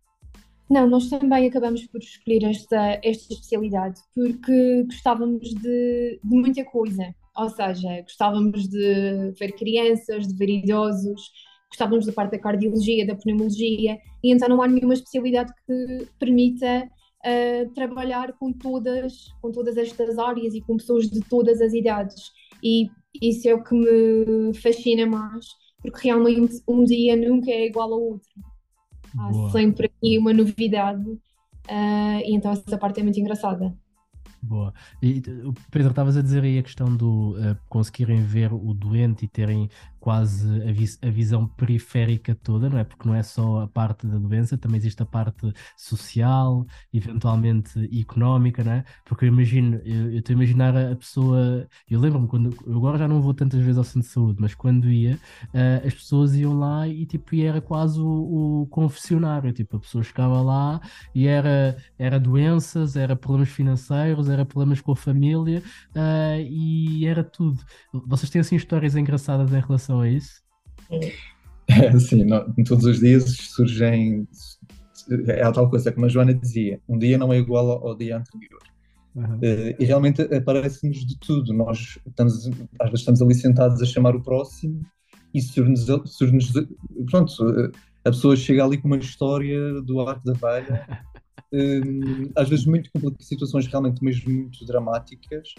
[0.71, 7.15] Não, nós também acabamos por escolher esta, esta especialidade porque gostávamos de, de muita coisa.
[7.37, 11.21] Ou seja, gostávamos de ver crianças, de ver idosos,
[11.69, 16.89] gostávamos da parte da cardiologia, da pneumologia, e então não há nenhuma especialidade que permita
[16.89, 22.31] uh, trabalhar com todas, com todas estas áreas e com pessoas de todas as idades.
[22.63, 22.89] E
[23.21, 25.47] isso é o que me fascina mais,
[25.83, 28.54] porque realmente um dia nunca é igual ao outro.
[29.19, 29.51] Há Boa.
[29.51, 33.75] sempre aqui uma novidade, uh, e então essa parte é muito engraçada.
[34.45, 34.75] Boa.
[35.03, 35.23] E
[35.71, 39.71] Pedro, estavas a dizer aí a questão do uh, conseguirem ver o doente e terem
[40.05, 42.85] quase a, a, visão periférica toda, não é?
[42.85, 48.63] Porque não é só a parte da doença, também existe a parte social, eventualmente económica,
[48.63, 48.85] não é?
[49.03, 53.09] Porque eu imagino, eu estou a imaginar a pessoa, eu lembro-me quando, eu agora já
[53.09, 55.15] não vou tantas vezes ao centro de saúde, mas quando ia,
[55.55, 59.81] uh, as pessoas iam lá e tipo, e era quase o, o confessionário, tipo, a
[59.81, 60.83] pessoa chegava lá
[61.15, 65.63] e era, era doenças, era problemas financeiros, era problemas com a família
[65.97, 67.59] uh, e era tudo.
[67.91, 70.43] Vocês têm assim histórias engraçadas em relação relação a isso?
[71.69, 74.27] É, sim, não, todos os dias surgem.
[75.29, 77.97] É a tal coisa, como a Joana dizia, um dia não é igual ao, ao
[77.97, 78.61] dia anterior.
[79.15, 79.37] Uhum.
[79.37, 81.53] Uh, e realmente aparece-nos de tudo.
[81.53, 82.47] Nós estamos,
[82.81, 84.81] às vezes estamos ali sentados a chamar o próximo
[85.33, 85.87] e surge-nos.
[86.07, 86.69] Surge
[87.11, 87.33] pronto,
[88.05, 91.05] a pessoa chega ali com uma história do arco da velha,
[91.53, 95.55] uh, às vezes muito complicadas, situações realmente mesmo muito dramáticas,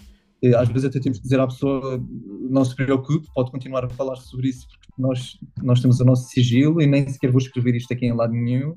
[0.56, 2.02] às vezes até temos que dizer à pessoa
[2.50, 6.28] não se preocupe, pode continuar a falar sobre isso porque nós, nós temos o nosso
[6.28, 8.76] sigilo e nem sequer vou escrever isto aqui em lado nenhum.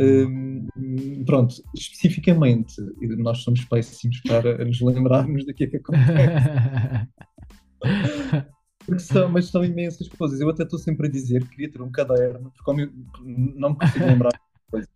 [0.00, 0.66] Um,
[1.26, 2.74] pronto, especificamente,
[3.18, 7.08] nós somos péssimos para nos lembrarmos do que é que acontece.
[8.98, 10.40] são, mas são imensas coisas.
[10.40, 12.90] Eu até estou sempre a dizer que queria ter um caderno, porque como eu
[13.22, 14.90] não me consigo lembrar de coisas,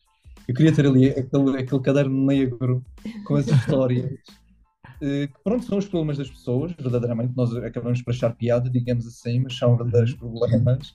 [0.48, 2.82] eu queria ter ali aquele, aquele caderno negro
[3.24, 4.45] com as histórias eh,
[5.00, 9.40] que pronto, são os problemas das pessoas, verdadeiramente, nós acabamos por achar piada, digamos assim,
[9.40, 10.18] mas são verdadeiros uhum.
[10.18, 10.94] problemas.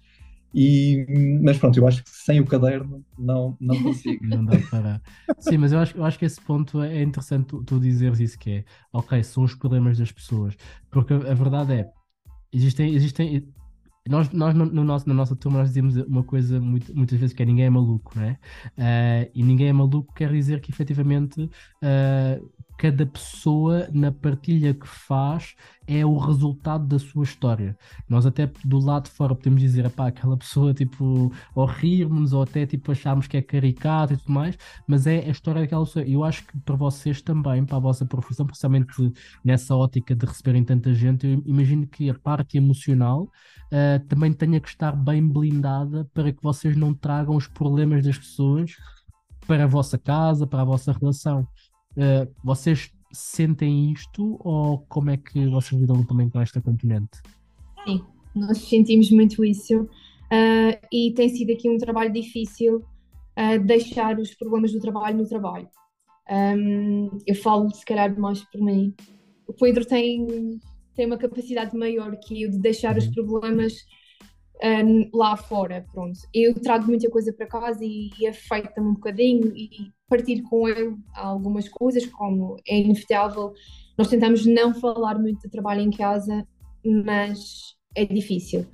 [0.53, 1.05] E,
[1.41, 4.25] mas pronto, eu acho que sem o caderno não, não consigo.
[4.25, 5.01] Não dá para.
[5.39, 8.37] Sim, mas eu acho, eu acho que esse ponto é interessante tu, tu dizeres isso
[8.37, 10.57] que é, ok, são os problemas das pessoas,
[10.89, 11.89] porque a, a verdade é,
[12.51, 13.47] existem, existem
[14.07, 17.35] nós, nós no, no, nosso, na nossa turma nós dizemos uma coisa muito, muitas vezes
[17.35, 18.31] que é ninguém é maluco, não é?
[18.77, 22.51] Uh, e ninguém é maluco quer dizer que efetivamente uh,
[22.81, 27.77] cada pessoa na partilha que faz é o resultado da sua história.
[28.09, 32.41] Nós até do lado de fora podemos dizer, pá, aquela pessoa tipo, ou rirmos ou
[32.41, 36.03] até tipo acharmos que é caricato e tudo mais, mas é a história daquela pessoa.
[36.05, 39.13] Eu acho que para vocês também, para a vossa profissão, principalmente
[39.45, 44.59] nessa ótica de receberem tanta gente, eu imagino que a parte emocional uh, também tenha
[44.59, 48.75] que estar bem blindada para que vocês não tragam os problemas das pessoas
[49.45, 51.47] para a vossa casa, para a vossa relação.
[51.97, 57.19] Uh, vocês sentem isto ou como é que vocês lidam também com esta componente?
[57.85, 58.01] Sim,
[58.35, 64.33] nós sentimos muito isso uh, e tem sido aqui um trabalho difícil uh, deixar os
[64.33, 65.67] problemas do trabalho no trabalho.
[66.29, 68.93] Um, eu falo se calhar mais por mim.
[69.45, 70.59] O Pedro tem,
[70.95, 73.13] tem uma capacidade maior que eu de deixar os uhum.
[73.13, 73.73] problemas
[74.63, 76.19] um, lá fora, pronto.
[76.33, 80.97] Eu trago muita coisa para casa e, e afeita-me um bocadinho e partir com ele
[81.15, 83.53] algumas coisas, como é inevitável.
[83.97, 86.45] Nós tentamos não falar muito de trabalho em casa,
[86.83, 88.67] mas é difícil.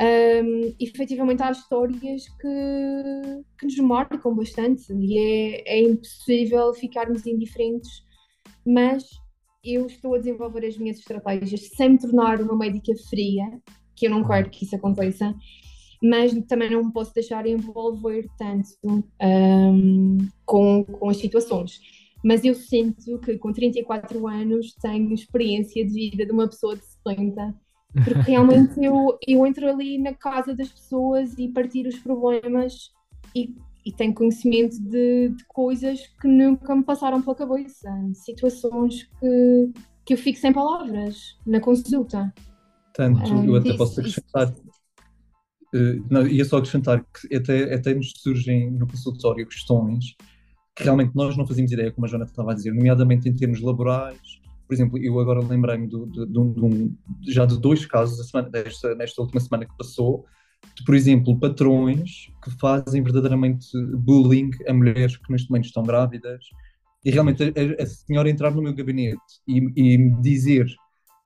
[0.00, 7.90] Um, efetivamente há histórias que, que nos marcam bastante e é, é impossível ficarmos indiferentes,
[8.64, 9.04] mas
[9.62, 13.44] eu estou a desenvolver as minhas estratégias sem me tornar uma médica fria,
[13.94, 15.34] que eu não quero que isso aconteça,
[16.02, 21.80] mas também não me posso deixar envolver tanto um, com, com as situações.
[22.24, 26.84] Mas eu sinto que com 34 anos tenho experiência de vida de uma pessoa de
[26.84, 27.54] 70,
[28.04, 32.90] porque realmente eu, eu entro ali na casa das pessoas e partilho os problemas
[33.34, 39.72] e, e tenho conhecimento de, de coisas que nunca me passaram pela cabeça, situações que,
[40.04, 42.32] que eu fico sem palavras na consulta.
[42.92, 44.52] Tanto, eu até posso acrescentar.
[45.74, 50.16] Uh, não, ia só acrescentar que até, até nos surgem no consultório questões
[50.74, 53.60] que realmente nós não fazíamos ideia, como a Joana estava a dizer, nomeadamente em termos
[53.60, 54.40] laborais.
[54.66, 58.94] Por exemplo, eu agora lembrei-me de, de, de, um, já de dois casos semana, desta,
[58.94, 60.24] nesta última semana que passou,
[60.76, 66.44] de, por exemplo, patrões que fazem verdadeiramente bullying a mulheres que neste momento estão grávidas,
[67.04, 70.66] E realmente a, a senhora entrar no meu gabinete e, e me dizer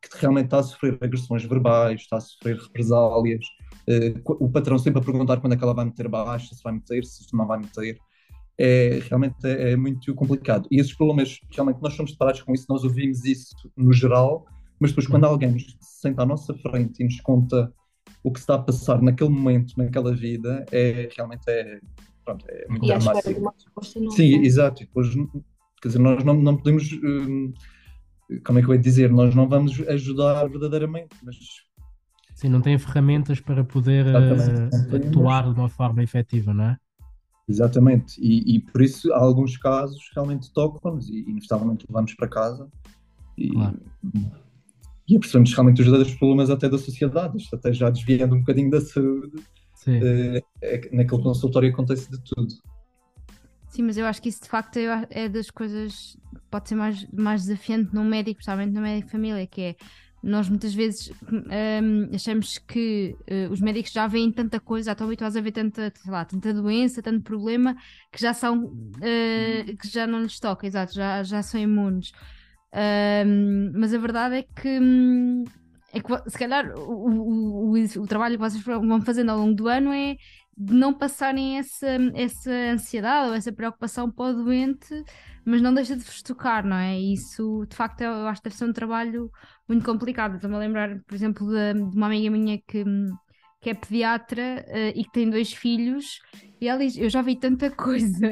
[0.00, 3.44] que realmente está a sofrer agressões verbais, está a sofrer represálias,
[3.88, 6.72] uh, o patrão sempre a perguntar quando é que ela vai meter baixa, se vai
[6.72, 7.98] meter, se não vai meter,
[8.58, 10.68] é, realmente é, é, muito complicado.
[10.70, 14.46] E esses problemas, realmente nós somos deparados com isso, nós ouvimos isso no geral,
[14.78, 17.72] mas depois quando alguém nos senta à nossa frente e nos conta
[18.22, 21.80] o que está a passar naquele momento, naquela vida, é realmente é,
[22.24, 23.54] pronto, é muito e dramático.
[24.10, 24.82] Sim, exato.
[24.82, 25.08] E depois,
[25.80, 26.92] quer dizer, nós não, não podemos...
[26.92, 27.52] Hum,
[28.46, 31.36] como é que eu ia dizer, nós não vamos ajudar verdadeiramente, mas
[32.34, 36.76] Sim, não tem ferramentas para poder uh, atuar de uma forma efetiva, não é?
[37.48, 42.68] Exatamente, e, e por isso há alguns casos realmente tocam-nos e inevitavelmente levamos para casa
[43.36, 43.80] e, claro.
[45.08, 48.70] e percebemos realmente os verdadeiros problemas até da sociedade, isto até já desviando um bocadinho
[48.70, 52.54] da saúde, uh, é, naquele consultório acontece de tudo.
[53.68, 56.16] Sim, mas eu acho que isso de facto é, é das coisas
[56.50, 59.76] pode ser mais, mais desafiante num médico, principalmente no médico de família, que é
[60.22, 65.06] nós muitas vezes um, achamos que uh, os médicos já veem tanta coisa, já estão
[65.06, 67.74] habituados a ver tanta, lá, tanta doença, tanto problema,
[68.10, 72.12] que já são uh, que já não lhes toca, exato, já, já são imunes.
[72.74, 75.44] Um, mas a verdade é que, hum,
[75.92, 79.54] é que se calhar o, o, o, o trabalho que vocês vão fazendo ao longo
[79.54, 80.16] do ano é
[80.56, 85.04] de não passarem essa, essa ansiedade ou essa preocupação para o doente,
[85.44, 86.98] mas não deixa de vos tocar, não é?
[86.98, 89.30] Isso, de facto, eu acho que deve ser um trabalho
[89.72, 90.36] muito complicado.
[90.36, 92.84] Estou-me a lembrar, por exemplo, de, de, uma amiga minha que,
[93.60, 96.20] que é pediatra uh, e que tem dois filhos,
[96.60, 98.30] e ela diz: Eu já vi tanta coisa,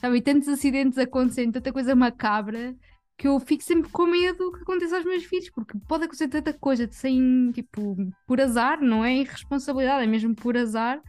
[0.00, 2.74] já vi tantos acidentes acontecendo, tanta coisa macabra.
[3.18, 6.52] Que eu fico sempre com medo que aconteça aos meus filhos, porque pode acontecer tanta
[6.54, 7.94] coisa sem, tipo,
[8.26, 11.00] por azar, não é irresponsabilidade, é mesmo por azar,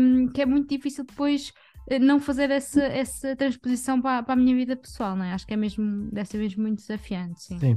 [0.00, 1.52] um, que é muito difícil depois
[2.00, 5.32] não fazer essa, essa transposição para, para a minha vida pessoal, não é?
[5.32, 7.58] Acho que é mesmo, deve ser mesmo muito desafiante, sim.
[7.58, 7.76] Sim.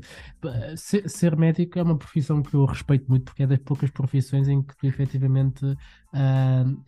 [0.76, 4.48] Ser, ser, médico é uma profissão que eu respeito muito porque é das poucas profissões
[4.48, 6.84] em que tu efetivamente uh,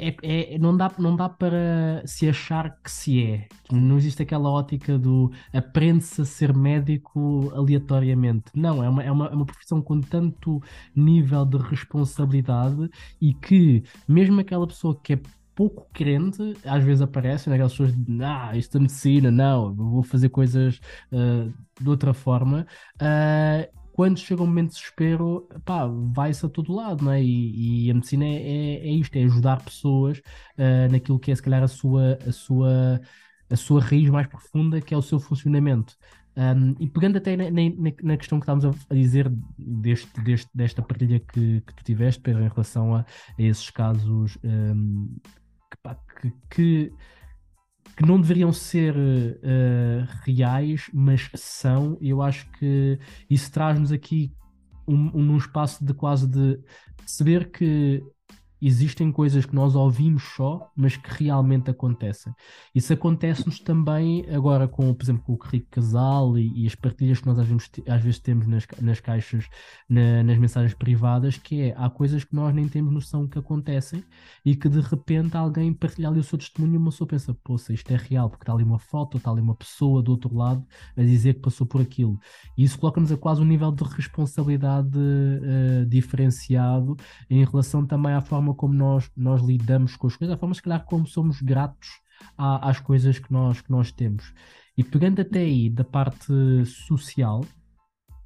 [0.00, 3.48] é, é, não, dá, não dá para se achar que se é.
[3.70, 8.44] Não existe aquela ótica do aprende-se a ser médico aleatoriamente.
[8.54, 10.62] Não, é uma, é, uma, é uma profissão com tanto
[10.94, 12.88] nível de responsabilidade
[13.20, 15.20] e que, mesmo aquela pessoa que é
[15.58, 20.28] pouco crente, às vezes aparece naquelas pessoas de ah, isto é medicina, não, vou fazer
[20.28, 20.78] coisas
[21.10, 22.64] uh, de outra forma.
[22.94, 27.20] Uh, quando chega um momento de desespero, pá, vai-se a todo lado, não é?
[27.20, 31.34] E, e a medicina é, é, é, isto, é ajudar pessoas uh, naquilo que é
[31.34, 33.00] se calhar a sua, a sua,
[33.50, 35.96] a sua raiz mais profunda, que é o seu funcionamento.
[36.36, 37.62] Um, e pegando até na, na,
[38.00, 42.44] na, questão que estávamos a dizer deste, deste, desta partilha que, que tu tiveste, Pedro,
[42.44, 45.16] em relação a, a esses casos um,
[45.82, 46.92] pá, que, que
[47.96, 52.96] que não deveriam ser uh, reais, mas são, eu acho que
[53.28, 54.32] isso traz-nos aqui
[54.86, 56.60] um, um, um espaço de quase de
[56.96, 58.00] perceber que
[58.60, 62.32] existem coisas que nós ouvimos só, mas que realmente acontecem.
[62.74, 67.20] Isso acontece-nos também agora com, por exemplo, com o Rico Casal e, e, as partilhas
[67.20, 69.46] que nós às vezes, às vezes temos nas, nas caixas,
[69.88, 74.02] na, nas mensagens privadas, que é, há coisas que nós nem temos noção que acontecem
[74.44, 77.72] e que de repente alguém partilha ali o seu testemunho e uma pessoa pensa, poxa,
[77.72, 80.64] isto é real, porque está ali uma foto, está ali uma pessoa do outro lado
[80.96, 82.18] a dizer que passou por aquilo.
[82.56, 86.96] E isso coloca-nos a quase um nível de responsabilidade uh, diferenciado
[87.28, 90.54] em relação também à forma forma como nós, nós lidamos com as coisas, a forma,
[90.54, 91.88] se calhar, como somos gratos
[92.36, 94.32] à, às coisas que nós, que nós temos.
[94.76, 96.32] E pegando até aí da parte
[96.64, 97.42] social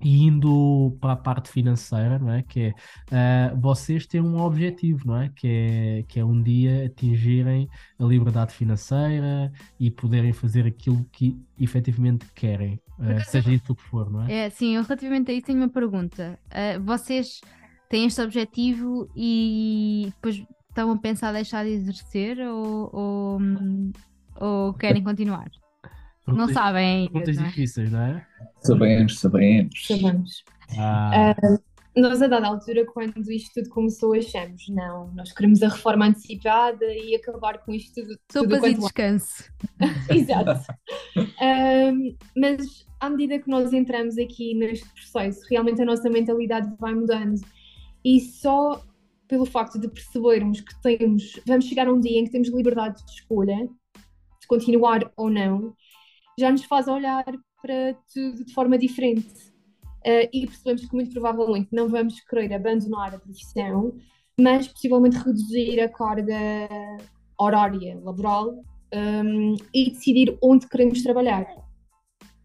[0.05, 2.43] e indo para a parte financeira, não é?
[2.43, 2.75] Que
[3.11, 5.31] é uh, vocês têm um objetivo, não é?
[5.35, 11.41] Que é, que é um dia atingirem a liberdade financeira e poderem fazer aquilo que
[11.59, 14.47] efetivamente querem, uh, seja isso o que for, não é?
[14.47, 16.37] É, sim, eu relativamente a isso tenho uma pergunta.
[16.49, 17.41] Uh, vocês
[17.93, 23.41] têm este objetivo e depois estão a pensar deixar de exercer ou, ou,
[24.41, 25.51] ou querem continuar?
[26.27, 27.11] Não sabem.
[27.11, 27.49] Perguntas não é?
[27.49, 28.27] difíceis, não é?
[28.61, 29.87] Sabemos, sabemos.
[29.87, 30.45] Sabemos.
[30.79, 31.37] Ah.
[31.43, 36.07] Uh, nós, a dada altura, quando isto tudo começou, achamos, não, nós queremos a reforma
[36.07, 38.19] antecipada e acabar com isto tudo.
[38.33, 39.53] Sopas e descanso.
[40.09, 40.73] Exato.
[41.19, 46.95] Uh, mas à medida que nós entramos aqui neste processo, realmente a nossa mentalidade vai
[46.95, 47.43] mudando
[48.05, 48.83] e só
[49.29, 53.03] pelo facto de percebermos que temos, vamos chegar a um dia em que temos liberdade
[53.05, 53.67] de escolha,
[54.41, 55.75] de continuar ou não,
[56.39, 57.25] já nos faz olhar
[57.63, 59.51] para tudo de forma diferente.
[60.05, 63.95] Uh, e percebemos que muito provavelmente não vamos querer abandonar a profissão,
[64.39, 66.69] mas possivelmente reduzir a carga
[67.39, 71.47] horária laboral um, e decidir onde queremos trabalhar.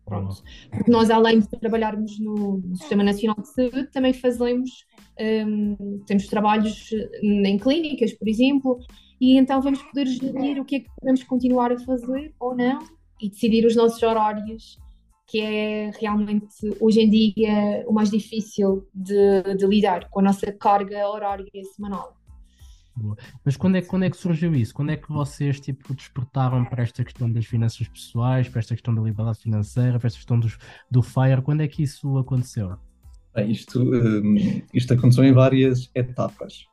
[0.08, 0.42] Pronto.
[0.72, 4.86] Porque nós, além de trabalharmos no Sistema Nacional de Saúde, também fazemos,
[5.46, 6.90] um, temos trabalhos
[7.22, 8.80] em clínicas, por exemplo,
[9.20, 12.80] e então vamos poder gerir o que é que podemos continuar a fazer ou não
[13.22, 14.80] e decidir os nossos horários,
[15.28, 20.50] que é realmente hoje em dia o mais difícil de, de lidar com a nossa
[20.54, 22.17] carga horária semanal.
[23.44, 24.74] Mas quando é, quando é que surgiu isso?
[24.74, 28.94] Quando é que vocês tipo, despertaram para esta questão das finanças pessoais, para esta questão
[28.94, 30.58] da liberdade financeira, para esta questão dos,
[30.90, 31.42] do FIRE?
[31.42, 32.78] Quando é que isso aconteceu?
[33.48, 34.36] Isto, um,
[34.74, 36.66] isto aconteceu em várias etapas.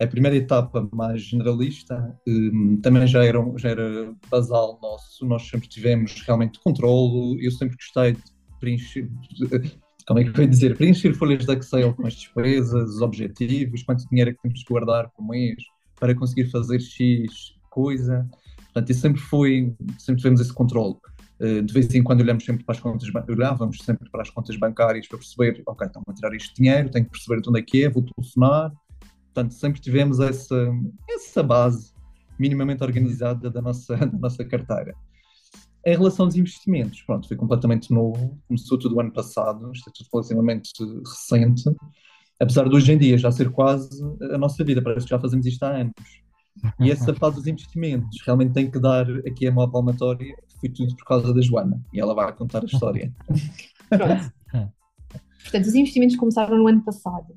[0.00, 5.68] A primeira etapa mais generalista um, também já era, já era basal nosso, nós sempre
[5.68, 8.22] tivemos realmente controlo, eu sempre gostei de
[8.58, 9.08] preencher,
[10.10, 14.30] como é ia dizer, preencher folhas de Excel com as despesas, os objetivos, quanto dinheiro
[14.30, 15.62] é que temos que guardar por mês
[16.00, 18.28] para conseguir fazer X coisa.
[18.64, 20.96] Portanto, isso sempre foi, sempre tivemos esse controle.
[21.38, 24.56] Eh, de vez em quando olhamos sempre para as contas, olhávamos sempre para as contas
[24.56, 27.62] bancárias para perceber, ok, estão a tirar este dinheiro, tenho que perceber de onde é
[27.62, 28.72] que é, vou telefonar.
[29.32, 30.72] Portanto, sempre tivemos essa,
[31.08, 31.92] essa base
[32.36, 34.92] minimamente organizada da nossa, da nossa carteira.
[35.84, 40.08] Em relação aos investimentos, pronto, foi completamente novo, começou tudo ano passado, isto é tudo
[40.12, 40.70] relativamente
[41.04, 41.64] recente,
[42.38, 44.02] apesar de hoje em dia já ser quase
[44.32, 45.94] a nossa vida, parece que já fazemos isto há anos.
[46.78, 50.94] E essa fase dos investimentos realmente tem que dar aqui a uma palmatória, foi tudo
[50.96, 53.12] por causa da Joana, e ela vai contar a história.
[53.88, 54.32] Pronto.
[55.42, 57.34] Portanto, os investimentos começaram no ano passado,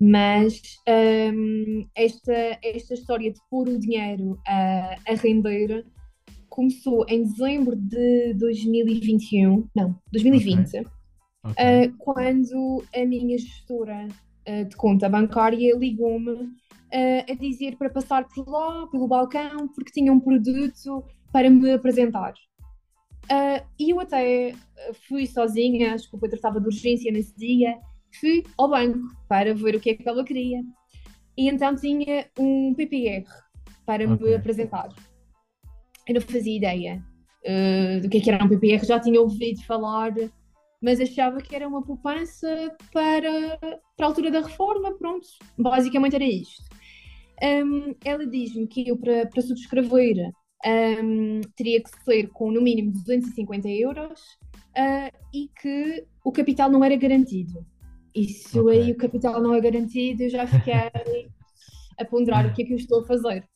[0.00, 5.86] mas um, esta, esta história de pôr o dinheiro a, a render
[6.54, 10.86] começou em dezembro de 2021, não, 2020, okay.
[11.46, 11.88] Okay.
[11.88, 14.06] Uh, quando a minha gestora
[14.48, 16.52] uh, de conta bancária ligou-me uh,
[17.28, 22.34] a dizer para passar por lá, pelo balcão, porque tinha um produto para me apresentar.
[23.76, 24.54] e eu até
[25.08, 27.76] fui sozinha, acho que o Pedro estava de urgência nesse dia,
[28.20, 30.62] fui ao banco para ver o que é que ela queria.
[31.36, 33.24] E então tinha um PPR
[33.84, 34.28] para okay.
[34.28, 34.90] me apresentar
[36.06, 37.04] eu não fazia ideia
[37.44, 40.12] uh, do que, é que era um PPR, já tinha ouvido falar,
[40.80, 43.58] mas achava que era uma poupança para,
[43.96, 45.26] para a altura da reforma, pronto,
[45.58, 46.62] basicamente era isto.
[47.42, 50.30] Um, ela diz-me que eu, para, para subscrever,
[50.66, 54.20] um, teria que ser com no mínimo 250 euros
[54.76, 57.64] uh, e que o capital não era garantido.
[58.14, 58.80] Isso okay.
[58.80, 60.74] aí, o capital não é garantido, eu já fiquei
[61.98, 63.48] a ponderar o que é que eu estou a fazer.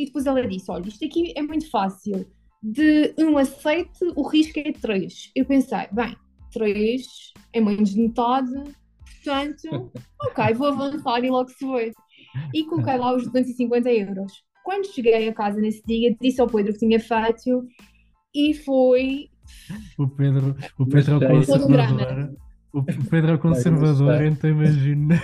[0.00, 2.26] E depois ela disse: Olha, isto aqui é muito fácil.
[2.62, 5.30] De um a 7, o risco é 3.
[5.36, 6.16] Eu pensei: Bem,
[6.52, 7.06] 3
[7.52, 8.50] é menos de metade,
[9.04, 9.92] portanto,
[10.24, 11.92] ok, vou avançar e logo se vê.
[12.54, 14.32] E coloquei lá os 250 euros.
[14.64, 17.66] Quando cheguei a casa nesse dia, disse ao Pedro que tinha feito
[18.34, 19.28] e foi.
[19.98, 22.34] O Pedro, o Pedro é o conservador.
[22.72, 25.14] O Pedro é conservador, então imagino.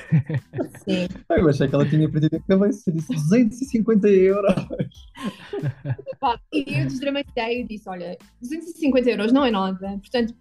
[0.85, 1.09] Sim.
[1.31, 4.55] Eu achei que ela tinha perdido a cabeça, disse 250 euros.
[6.53, 10.35] e eu desdramatizei e disse: Olha, 250 euros não é nada, portanto,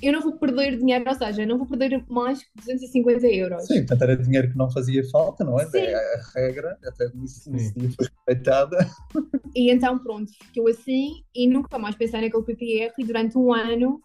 [0.00, 3.66] eu não vou perder dinheiro, ou seja, eu não vou perder mais que 250 euros.
[3.66, 5.66] Sim, portanto era dinheiro que não fazia falta, não é?
[5.66, 5.78] Sim.
[5.78, 8.78] É a regra, até dia foi respeitada.
[9.54, 14.00] E então, pronto, ficou assim e nunca mais pensei naquele PPR e durante um ano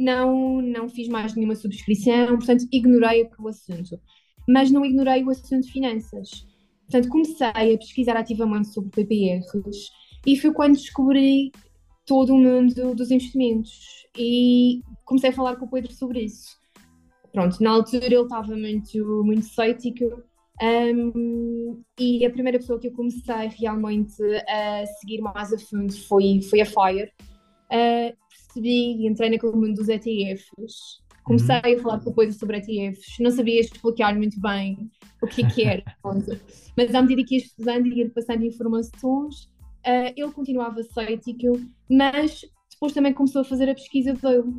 [0.00, 4.00] não, não fiz mais nenhuma subscrição, portanto, ignorei o assunto.
[4.48, 6.46] Mas não ignorei o assunto de finanças.
[6.90, 9.46] Portanto, comecei a pesquisar ativamente sobre PPRs
[10.26, 11.52] e foi quando descobri
[12.04, 16.58] todo o mundo dos investimentos e comecei a falar com o Pedro sobre isso.
[17.32, 20.04] Pronto, na altura ele estava muito, muito cético
[20.60, 26.42] um, e a primeira pessoa que eu comecei realmente a seguir mais a fundo foi,
[26.42, 27.10] foi a Fire.
[27.72, 28.16] Uh,
[28.50, 31.00] percebi e entrei naquele mundo dos ETFs.
[31.24, 31.78] Comecei uhum.
[31.78, 34.90] a falar com Pedro sobre ETFs, não sabia explicar muito bem
[35.22, 35.84] o que, é que era,
[36.76, 39.44] mas à medida que ia estudando e ia passando informações,
[39.86, 42.40] uh, ele continuava cético, mas
[42.72, 44.54] depois também começou a fazer a pesquisa dele.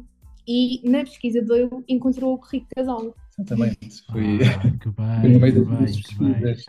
[0.48, 3.16] E na pesquisa dele encontrou o Rico Casal.
[3.38, 4.40] Exatamente, foi,
[4.98, 6.66] ah, no meio das pesquisas.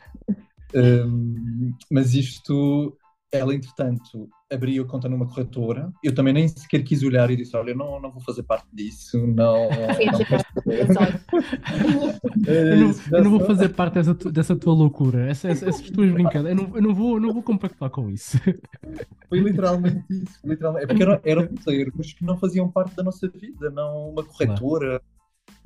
[0.75, 2.97] Um, mas isto
[3.33, 5.91] ela, entretanto, abriu conta numa corretora.
[6.05, 9.27] Eu também nem sequer quis olhar e disse: Olha, não, não vou fazer parte disso,
[9.27, 9.57] não.
[12.47, 16.13] eu, não eu não vou fazer parte dessa, dessa tua loucura, essa, essa, essas tuas
[16.13, 16.61] brincadeiras.
[16.61, 18.39] Eu não, eu não, vou, não vou compactuar com isso.
[19.31, 20.39] Foi literalmente isso.
[20.45, 20.85] Literalmente.
[20.85, 25.01] É porque eram, eram termos que não faziam parte da nossa vida, não uma corretora.
[25.01, 25.13] Claro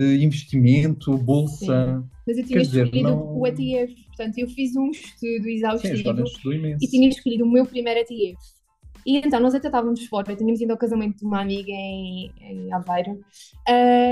[0.05, 2.01] investimento, bolsa.
[2.01, 2.09] Sim.
[2.27, 3.39] Mas eu tinha Quer escolhido dizer, não...
[3.39, 8.01] o ETF, portanto, eu fiz um estudo exaustivo Sim, e tinha escolhido o meu primeiro
[8.01, 8.37] ETF.
[9.07, 12.73] E então nós até estávamos fora, tínhamos ido ao casamento de uma amiga em, em
[12.73, 13.21] Aveiro,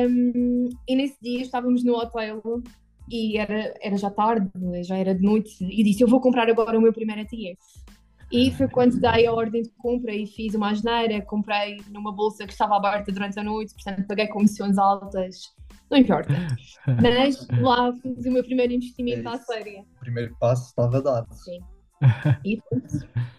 [0.09, 2.41] um, e nesse dia estávamos no hotel
[3.11, 4.49] e era, era já tarde,
[4.85, 7.59] já era de noite, e disse: Eu vou comprar agora o meu primeiro ETF.
[8.33, 12.47] E foi quando dei a ordem de compra e fiz uma asneira, comprei numa bolsa
[12.47, 15.53] que estava aberta durante a noite, portanto paguei comissões altas,
[15.91, 16.33] não importa.
[17.03, 19.81] Mas lá fiz o meu primeiro investimento É à séria.
[19.97, 21.33] O primeiro passo estava dado.
[21.33, 21.61] Sim.
[22.45, 22.61] E.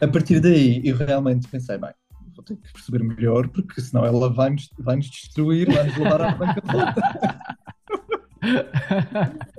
[0.01, 1.91] A partir daí, eu realmente pensei, bem,
[2.35, 6.31] vou ter que perceber melhor, porque senão ela vai-nos vai -nos destruir, vai-nos levar à
[6.31, 7.01] bancarrota.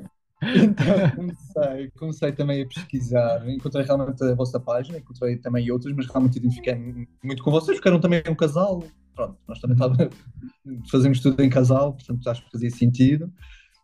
[0.55, 6.07] Então comecei, comecei também a pesquisar, encontrei realmente a vossa página, encontrei também outras, mas
[6.07, 8.83] realmente identifiquei muito com vocês, porque eram também um casal.
[9.15, 10.11] Pronto, nós também estava,
[10.91, 13.33] fazemos tudo em casal, portanto acho que fazia sentido.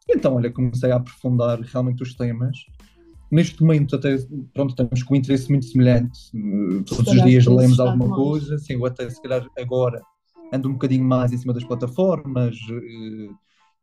[0.08, 2.56] Então, olha, comecei a aprofundar realmente os temas.
[3.30, 4.18] Neste momento, até,
[4.52, 6.18] pronto, estamos com um interesse muito semelhante.
[6.86, 8.22] Todos os dias lemos alguma mais.
[8.22, 10.02] coisa, sim, eu até se calhar agora
[10.52, 12.56] ando um bocadinho mais em cima das plataformas.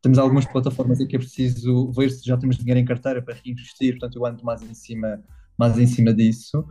[0.01, 3.35] Temos algumas plataformas em que é preciso ver se já temos dinheiro em carteira para
[3.35, 5.21] reinvestir, portanto eu ando mais em cima,
[5.57, 6.65] mais em cima disso.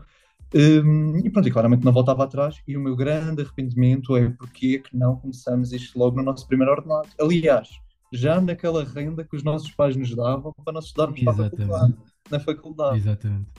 [0.54, 2.56] Um, e pronto, e claramente não voltava atrás.
[2.66, 6.46] E o meu grande arrependimento é porque é que não começamos isto logo no nosso
[6.46, 7.08] primeiro ordenado.
[7.20, 7.68] Aliás,
[8.12, 11.68] já naquela renda que os nossos pais nos davam para nós estudarmos para a Exatamente.
[11.68, 11.96] faculdade,
[12.30, 12.96] na faculdade.
[12.96, 13.50] Exatamente.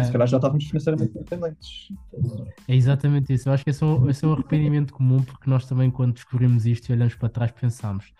[0.00, 1.88] Se Ah, calhar já estávamos financeiramente independentes.
[2.66, 3.48] É exatamente isso.
[3.48, 6.14] Eu acho que esse é, um, esse é um arrependimento comum, porque nós também, quando
[6.14, 8.12] descobrimos isto e olhamos para trás, pensamos: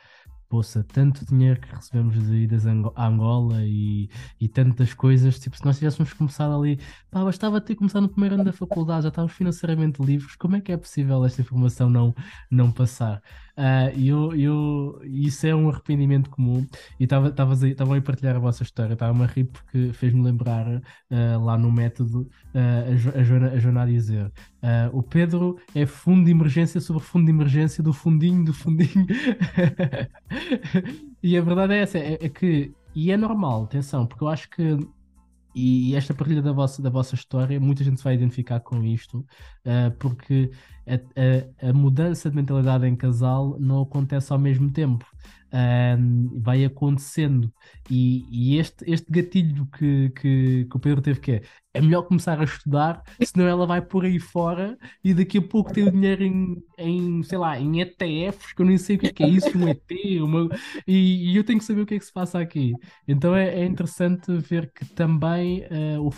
[0.49, 4.09] poça, tanto dinheiro que recebemos de idas a Angola e,
[4.41, 6.79] e tantas coisas, tipo, se nós tivéssemos começado ali,
[7.11, 10.61] pá, bastava ter começado no primeiro ano da faculdade, já estávamos financeiramente livres, como é
[10.63, 12.15] que é possível esta informação não,
[12.51, 13.23] não passar?
[13.61, 16.65] Ah, E eu, eu, isso é um arrependimento comum.
[16.99, 20.81] E estavam a partilhar a vossa história, estava-me a rir porque fez-me lembrar
[21.11, 23.59] ah, lá no método ah, a, Jo- a Joana, a
[24.93, 29.07] o Pedro é fundo de emergência sobre fundo de emergência do fundinho do fundinho.
[31.23, 34.49] e a verdade é essa, é, é que, e é normal, atenção, porque eu acho
[34.51, 34.63] que,
[35.55, 39.25] e esta partilha da vossa, da vossa história, muita gente se vai identificar com isto,
[39.65, 40.51] ah, porque
[40.87, 40.95] a,
[41.67, 45.05] a- a mudança de mentalidade em casal não acontece ao mesmo tempo.
[45.51, 47.51] Ahm, vai acontecendo
[47.89, 51.43] e, e este, este gatilho que, que, que o Pedro teve que é
[51.79, 55.73] é melhor começar a estudar, senão ela vai por aí fora e daqui a pouco
[55.73, 59.07] tem o dinheiro em, em sei lá, em ETFs, que eu nem sei o que
[59.07, 60.49] é, que é isso, um ET, uma...
[60.87, 62.79] E, e eu tenho que saber o que é que se passa aqui.
[63.07, 66.11] Então é, é interessante ver que também, eh, o-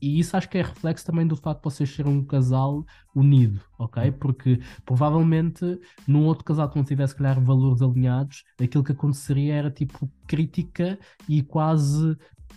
[0.00, 2.84] e isso acho que é reflexo também do facto de vocês serem um casal
[3.14, 4.10] unido, ok?
[4.12, 5.64] Porque provavelmente
[6.08, 10.10] num outro casal que não tivesse, se calhar, valores alinhados, aquilo que aconteceria era tipo
[10.26, 10.98] crítica
[11.28, 12.16] e quase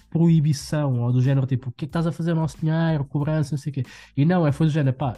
[0.09, 3.05] proibição, ou do género tipo, o que é que estás a fazer ao nosso dinheiro,
[3.05, 3.83] cobrança, não sei o quê.
[4.15, 5.15] E não, é foi do género, pá,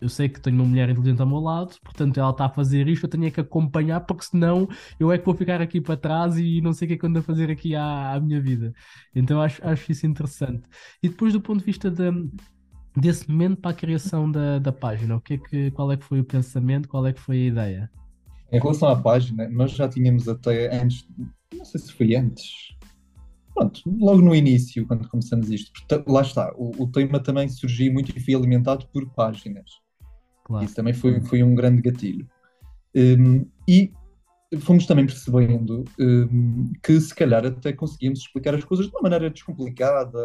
[0.00, 2.86] eu sei que tenho uma mulher inteligente ao meu lado, portanto ela está a fazer
[2.88, 4.68] isto, eu tenho é que acompanhar, porque senão
[5.00, 7.06] eu é que vou ficar aqui para trás e não sei o que é que
[7.06, 8.72] ando a fazer aqui à, à minha vida.
[9.14, 10.62] Então acho, acho isso interessante.
[11.02, 12.12] E depois do ponto de vista da-
[12.96, 16.04] desse momento para a criação da, da página, o que é que, qual é que
[16.04, 17.90] foi o pensamento, qual é que foi a ideia?
[18.52, 21.08] Em relação à página, nós já tínhamos até antes,
[21.52, 22.76] não sei se foi antes,
[23.54, 25.72] pronto, logo no início, quando começamos isto,
[26.06, 29.70] lá está, o, o tema também surgiu muito e foi alimentado por páginas.
[30.44, 30.64] Claro.
[30.64, 32.28] Isso também foi, foi um grande gatilho.
[32.94, 33.92] Um, e
[34.60, 39.30] fomos também percebendo um, que se calhar até conseguíamos explicar as coisas de uma maneira
[39.30, 40.18] descomplicada,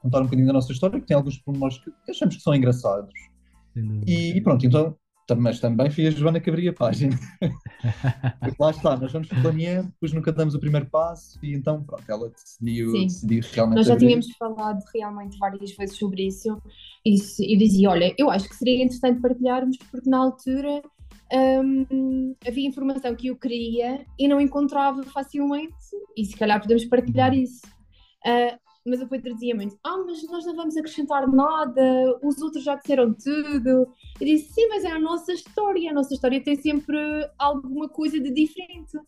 [0.00, 3.12] contar um bocadinho da nossa história, que tem alguns pormenores que achamos que são engraçados.
[4.06, 4.96] E, e pronto, então,
[5.34, 7.18] mas também fui a Joana que abria a página.
[8.58, 12.28] Lá está, nós vamos planeando, depois nunca damos o primeiro passo e então, pronto, ela
[12.28, 13.04] decidiu, Sim.
[13.04, 14.06] decidiu realmente Nós já abrir.
[14.06, 16.60] tínhamos falado realmente várias vezes sobre isso
[17.04, 20.82] e eu dizia, olha, eu acho que seria interessante partilharmos porque na altura
[21.32, 25.74] hum, havia informação que eu queria e não encontrava facilmente
[26.16, 27.62] e se calhar podemos partilhar isso.
[28.24, 32.64] Ah, mas o Pedro dizia muito, ah, mas nós não vamos acrescentar nada, os outros
[32.64, 33.68] já disseram tudo.
[33.68, 36.98] Eu disse, sim, mas é a nossa história, a nossa história tem sempre
[37.38, 38.98] alguma coisa de diferente.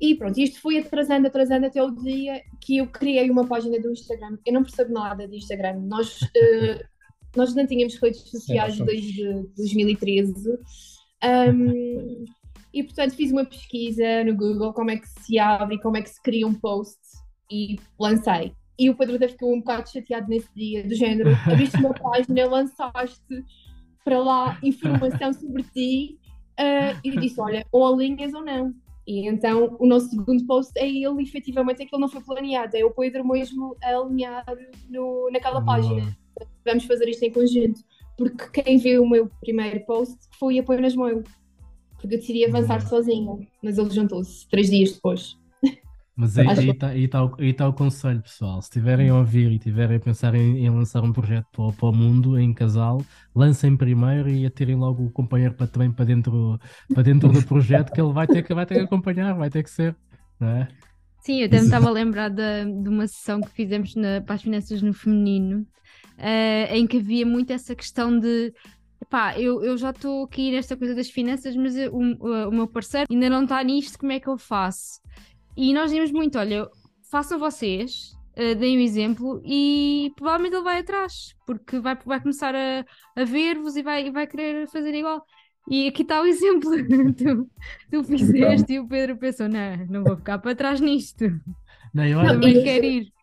[0.00, 3.90] E pronto, isto foi atrasando, atrasando até o dia que eu criei uma página do
[3.90, 4.38] Instagram.
[4.44, 5.80] Eu não percebo nada de Instagram.
[5.80, 6.84] Nós, eh,
[7.36, 10.58] nós não tínhamos redes sociais desde 2013.
[11.24, 12.24] Um,
[12.72, 16.10] e portanto fiz uma pesquisa no Google como é que se abre como é que
[16.10, 16.98] se cria um post
[17.50, 18.52] e lancei.
[18.78, 22.46] E o Pedro até ficou um bocado chateado nesse dia, do género, abriste uma página,
[22.46, 23.44] lançaste
[24.04, 26.18] para lá informação sobre ti
[26.58, 28.74] eh, e disse, olha, ou alinhas ou não.
[29.06, 32.90] E então o nosso segundo post é ele, efetivamente, aquilo não foi planeado, é o
[32.90, 34.44] Pedro mesmo a alinhar
[34.88, 36.16] no, naquela página.
[36.64, 37.80] Vamos fazer isto em conjunto.
[38.16, 41.22] porque quem viu o meu primeiro post foi apenas meu.
[42.00, 45.36] Porque eu decidi avançar sozinha, mas ele juntou-se três dias depois.
[46.16, 48.62] Mas aí está aí tá, o- aí tá o conselho, pessoal.
[48.62, 51.72] Se estiverem a ouvir e estiverem a pensar em, em lançar um projeto para, o-
[51.72, 53.00] para o mundo em casal,
[53.34, 56.58] lancem primeiro e atirem logo o companheiro para, também para dentro,
[56.92, 59.62] para dentro do projeto, que ele vai ter que, vai ter que acompanhar, vai ter
[59.64, 59.96] que ser.
[60.38, 60.68] Não é?
[61.20, 64.34] Sim, eu até me estava a lembrar da- de uma sessão que fizemos na, para
[64.34, 65.66] as finanças no feminino,
[66.18, 68.52] eh, em que havia muito essa questão de
[69.10, 72.68] pá, eu, eu já estou aqui nesta coisa das finanças, mas eu- o, o meu
[72.68, 75.00] parceiro ainda não está nisto, como é que eu faço?
[75.56, 76.68] E nós dizemos muito: olha,
[77.10, 82.54] façam vocês, eh, deem o exemplo e provavelmente ele vai atrás, porque vai, vai começar
[82.54, 82.84] a,
[83.16, 85.24] a ver-vos e vai, e vai querer fazer igual.
[85.70, 86.70] E aqui está o exemplo.
[87.14, 87.48] tu,
[87.90, 91.24] tu fizeste e o Pedro pensou: não, não vou ficar para trás nisto.
[91.94, 93.14] Não, eu Não, Também e- quero ir.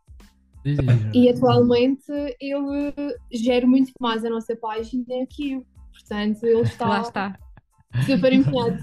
[1.14, 2.04] E atualmente
[2.40, 5.66] eu eh, gero muito mais a nossa página que eu.
[5.92, 7.40] Portanto, ele está, Lá está.
[8.06, 8.78] super empenhado.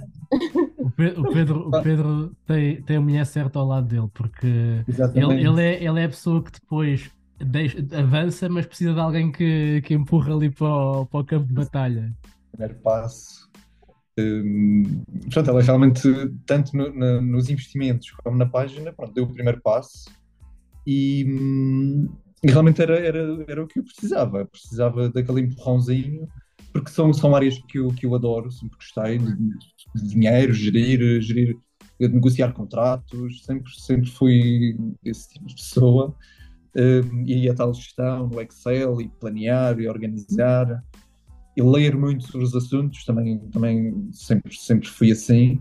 [0.78, 4.46] O Pe- o Pedro, o Pedro tem, tem a mulher certa ao lado dele, porque
[5.14, 9.30] ele, ele, é, ele é a pessoa que depois deixa- avança, mas precisa de alguém
[9.32, 12.12] que, que empurra ali para o, para o campo de batalha.
[12.52, 13.48] primeiro passo.
[14.18, 16.02] Hum, portanto, ela realmente,
[16.44, 20.10] tanto no- na- nos investimentos como na página, pronto, deu o primeiro passo
[20.86, 22.08] e, hum,
[22.42, 24.44] e realmente era, era, era o que eu precisava.
[24.46, 26.28] Precisava daquele empurrãozinho,
[26.78, 29.34] porque são, são áreas que eu, que eu adoro, sempre gostei de,
[29.94, 31.56] de dinheiro, gerir, gerir,
[31.98, 36.14] negociar contratos, sempre, sempre fui esse tipo de pessoa.
[36.76, 40.84] Hum, e a tal gestão no Excel e planear e organizar
[41.56, 45.60] e ler muito sobre os assuntos, também, também sempre, sempre fui assim.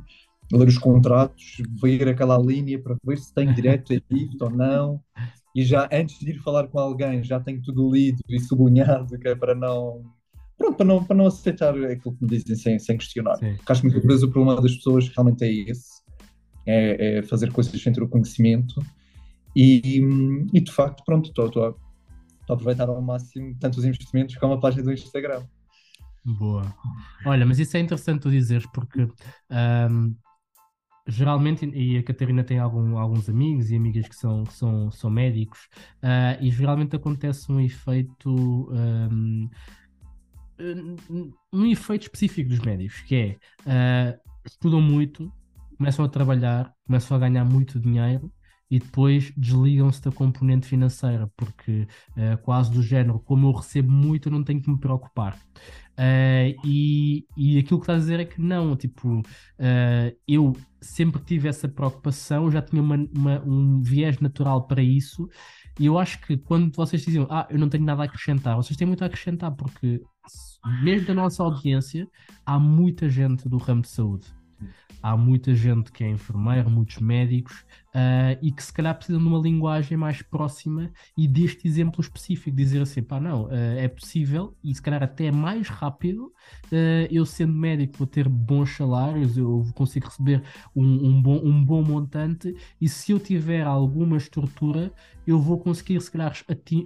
[0.51, 5.01] Ler os contratos, ver aquela linha para ver se tem direito a isto ou não.
[5.55, 9.27] E já antes de ir falar com alguém, já tenho tudo lido e sublinhado, que
[9.27, 10.03] é para não.
[10.57, 13.35] Pronto, para não, para não aceitar aquilo que me dizem sem, sem questionar.
[13.37, 13.55] Sim.
[13.55, 16.01] Porque acho que muitas vezes o problema das pessoas realmente é esse:
[16.65, 18.81] é, é fazer coisas sem ter o conhecimento.
[19.55, 20.01] E,
[20.53, 24.59] e de facto, pronto, estou, a, a aproveitar ao máximo tanto os investimentos como a
[24.59, 25.43] página do Instagram.
[26.23, 26.75] Boa.
[27.25, 29.07] Olha, mas isso é interessante tu dizeres porque
[29.49, 30.13] ahm,
[31.07, 35.09] geralmente, e a Catarina tem algum- alguns amigos e amigas que são, que são, são
[35.09, 35.69] médicos,
[36.01, 39.49] ah, e geralmente acontece um efeito, um,
[41.53, 45.31] um efeito específico dos médicos, que é ah, estudam muito,
[45.77, 48.31] começam a trabalhar, começam a ganhar muito dinheiro.
[48.69, 51.87] E depois desligam-se da componente financeira, porque
[52.17, 55.39] ah, quase do género, como eu recebo muito, eu não tenho que me preocupar.
[55.99, 59.23] Uh, e, e aquilo que está a dizer é que não, tipo, uh,
[60.27, 65.27] eu sempre tive essa preocupação, já tinha uma- uma- um viés natural para isso,
[65.79, 68.75] e eu acho que quando vocês diziam, ah, eu não tenho nada a acrescentar, vocês
[68.75, 70.01] têm muito a acrescentar, porque
[70.81, 72.07] mesmo da nossa audiência,
[72.45, 74.36] há muita gente do ramo de saúde.
[75.01, 79.27] Há muita gente que é enfermeiro, muitos médicos, uh, e que se calhar precisam de
[79.27, 84.55] uma linguagem mais próxima e deste exemplo específico, dizer assim, pá, não, uh, é possível
[84.63, 89.65] e se calhar até mais rápido, uh, eu sendo médico vou ter bons salários, eu
[89.75, 90.43] consigo receber
[90.75, 94.91] um, um bom, um bom montante e se eu tiver alguma estrutura,
[95.25, 96.33] eu vou conseguir se calhar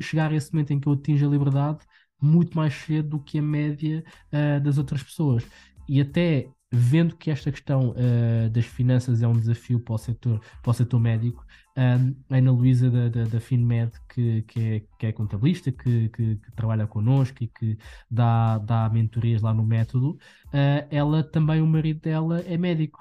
[0.02, 1.80] chegar a esse momento em que eu atinjo a liberdade
[2.22, 5.44] muito mais cedo do que a média uh, das outras pessoas.
[5.90, 10.42] E até vendo que esta questão uh, das finanças é um desafio para o setor,
[10.62, 11.46] para o setor médico,
[11.78, 16.10] um, a Ana Luísa da, da, da FinMed, que, que, é, que é contabilista, que,
[16.10, 17.78] que, que trabalha connosco e que
[18.10, 20.12] dá, dá mentorias lá no método,
[20.48, 23.00] uh, ela também, o marido dela é médico.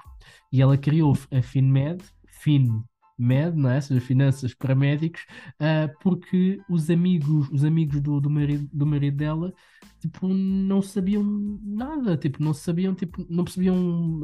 [0.51, 2.83] E ela criou a FinMed, Fin
[3.21, 3.79] Med, não é?
[3.79, 5.25] Seja, finanças para médicos,
[5.59, 9.53] uh, porque os amigos, os amigos do, do, marido, do marido dela,
[9.99, 11.23] tipo, não sabiam
[11.63, 13.77] nada, tipo, não sabiam, tipo, não percebiam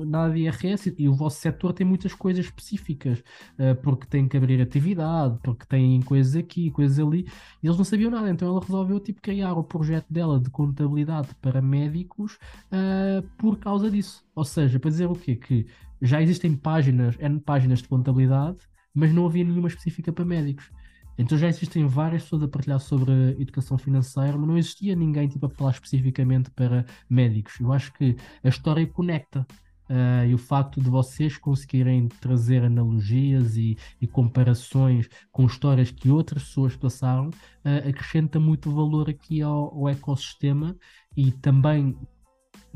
[0.06, 3.20] nada de IRS e, e o vosso setor tem muitas coisas específicas,
[3.60, 7.28] uh, porque tem que abrir atividade, porque tem coisas aqui, coisas ali,
[7.62, 11.36] e eles não sabiam nada, então ela resolveu, tipo, criar o projeto dela de contabilidade
[11.42, 12.38] para médicos
[12.72, 14.27] uh, por causa disso.
[14.38, 15.36] Ou seja, para dizer o quê?
[15.36, 15.66] Que
[16.00, 18.60] já existem páginas, N páginas de contabilidade,
[18.94, 20.70] mas não havia nenhuma específica para médicos.
[21.18, 25.28] Então já existem várias pessoas a partilhar sobre a educação financeira, mas não existia ninguém
[25.28, 27.60] tipo, a falar especificamente para médicos.
[27.60, 29.44] Eu acho que a história conecta.
[29.90, 36.10] Uh, e o facto de vocês conseguirem trazer analogias e, e comparações com histórias que
[36.10, 40.76] outras pessoas passaram uh, acrescenta muito valor aqui ao, ao ecossistema
[41.16, 41.96] e também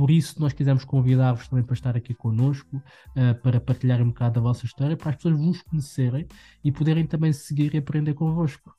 [0.01, 4.33] por isso nós quisemos convidar-vos também para estar aqui connosco, uh, para partilhar um bocado
[4.33, 6.25] da vossa história, para as pessoas vos conhecerem
[6.63, 8.75] e poderem também seguir e aprender convosco.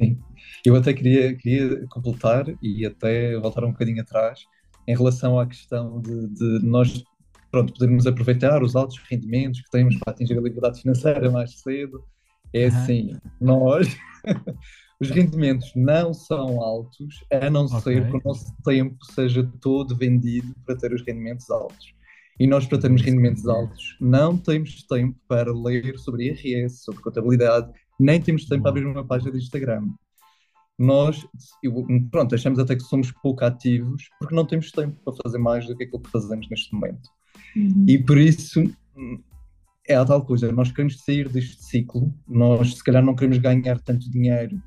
[0.00, 0.20] Sim.
[0.64, 4.38] Eu até queria, queria completar e até voltar um bocadinho atrás
[4.86, 7.02] em relação à questão de, de nós
[7.50, 12.04] pronto, podermos aproveitar os altos rendimentos que temos para atingir a liberdade financeira mais cedo.
[12.54, 13.96] É assim, nós,
[15.02, 17.80] os rendimentos não são altos, a não okay.
[17.80, 21.92] ser que o nosso tempo seja todo vendido para ter os rendimentos altos.
[22.38, 27.72] E nós, para termos rendimentos altos, não temos tempo para ler sobre IRS, sobre contabilidade,
[27.98, 29.88] nem temos tempo para abrir uma página de Instagram.
[30.78, 31.26] Nós,
[32.12, 35.76] pronto, achamos até que somos pouco ativos porque não temos tempo para fazer mais do
[35.76, 37.10] que aquilo que fazemos neste momento.
[37.56, 37.84] Uhum.
[37.88, 38.64] E por isso
[39.86, 43.80] é a tal coisa, nós queremos sair deste ciclo, nós se calhar não queremos ganhar
[43.80, 44.62] tanto dinheiro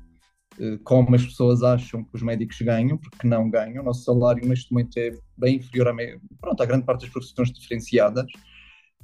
[0.84, 3.82] como as pessoas acham que os médicos ganham, porque não ganham.
[3.82, 5.94] O nosso salário neste momento é bem inferior à,
[6.40, 8.26] pronto, à grande parte das profissões diferenciadas.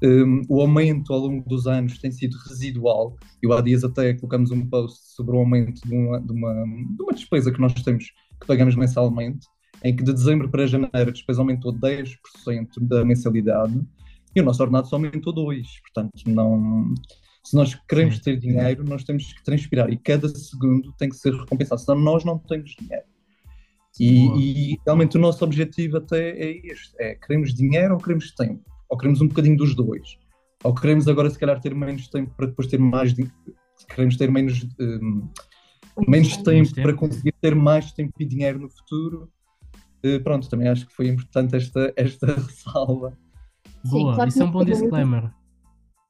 [0.02, 3.16] Um, o aumento ao longo dos anos tem sido residual.
[3.40, 7.02] Eu há dias até colocamos um post sobre o aumento de uma, de uma, de
[7.02, 8.06] uma despesa que nós temos,
[8.40, 9.46] que pagamos mensalmente,
[9.84, 12.16] em que de dezembro para janeiro a despesa aumentou 10%
[12.80, 13.80] da mensalidade
[14.34, 15.62] e o nosso ordenado só aumentou 2%.
[15.82, 16.94] Portanto, não,
[17.44, 21.34] se nós queremos ter dinheiro, nós temos que transpirar e cada segundo tem que ser
[21.34, 23.04] recompensado, senão nós não temos dinheiro.
[24.00, 28.62] E, e, realmente o nosso objetivo até é este: é queremos dinheiro ou queremos tempo?
[28.88, 30.18] Ou queremos um bocadinho dos dois?
[30.64, 33.14] Ou queremos agora, se calhar, ter menos tempo para depois ter mais.
[33.88, 35.28] Queremos ter menos, um,
[36.08, 39.30] menos tempo para conseguir ter mais tempo e dinheiro no futuro
[40.02, 43.16] eh, pronto, também acho que foi importante esta, esta ressalva.
[43.84, 45.30] Boa, Sim, claro isso é um bom disclaimer.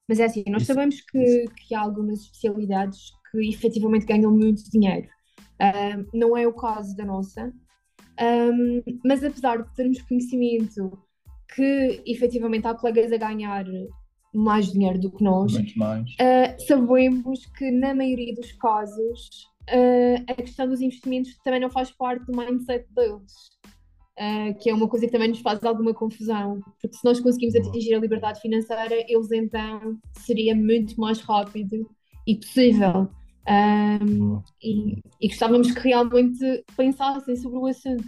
[0.08, 0.72] Mas é assim, nós isso.
[0.72, 5.08] sabemos que, que há algumas especialidades que efetivamente ganham muito dinheiro.
[5.60, 7.52] Uh, não é o caso da nossa,
[8.20, 10.98] um, mas apesar de termos conhecimento
[11.54, 13.64] que efetivamente há colegas a ganhar
[14.34, 20.68] mais dinheiro do que nós, uh, sabemos que na maioria dos casos uh, a questão
[20.68, 23.32] dos investimentos também não faz parte do mindset deles
[24.18, 27.54] uh, que é uma coisa que também nos faz alguma confusão, porque se nós conseguimos
[27.54, 31.88] atingir a liberdade financeira, eles então seria muito mais rápido
[32.26, 33.08] e possível.
[33.48, 38.04] Um, e, e, gostávamos que realmente pensassem sobre o assunto.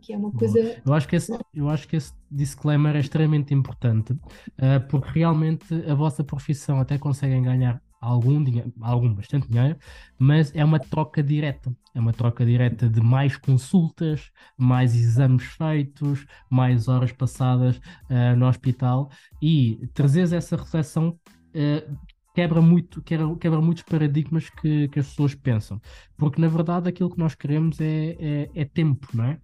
[0.00, 0.80] Que é uma coisa.
[0.86, 5.74] Eu acho que esse, eu acho que esse disclaimer é extremamente importante, uh, porque realmente
[5.86, 9.78] a vossa profissão até conseguem ganhar algum dinheiro, algum bastante dinheiro,
[10.18, 11.74] mas é uma troca direta.
[11.94, 18.48] É uma troca direta de mais consultas, mais exames feitos, mais horas passadas uh, no
[18.48, 19.08] hospital
[19.40, 21.96] e trazer essa reflexão uh,
[22.34, 25.80] quebra muito quebra, quebra muitos paradigmas que, que, as pessoas pensam.
[26.16, 29.38] Porque na verdade aquilo que nós queremos é, é, é tempo, não é?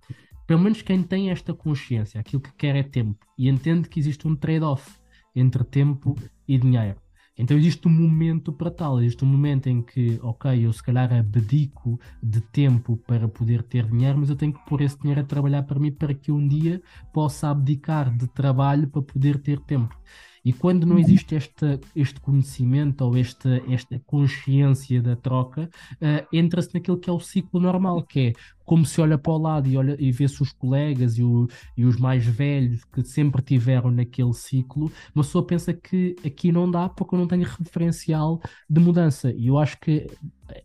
[0.47, 4.27] Pelo menos quem tem esta consciência, aquilo que quer é tempo e entende que existe
[4.27, 4.99] um trade-off
[5.37, 6.17] entre tempo
[6.49, 6.97] e dinheiro.
[7.39, 11.13] Então existe um momento para tal, existe um momento em que, ok, eu se calhar
[11.13, 15.25] abdico de tempo para poder ter dinheiro, mas eu tenho que pôr esse dinheiro a
[15.25, 16.83] trabalhar para mim para que um dia
[17.13, 19.97] possa abdicar de trabalho para poder ter tempo.
[20.45, 26.75] E quando não existe esta, este conhecimento ou esta, esta consciência da troca, uh, entra-se
[26.75, 28.33] naquilo que é o ciclo normal, que é
[28.65, 31.87] como se olha para o lado e, olha, e vê-se os colegas e, o, e
[31.87, 36.87] os mais velhos que sempre tiveram naquele ciclo, uma pessoa pensa que aqui não dá
[36.87, 39.33] porque eu não tenho referencial de mudança.
[39.33, 40.07] E eu acho que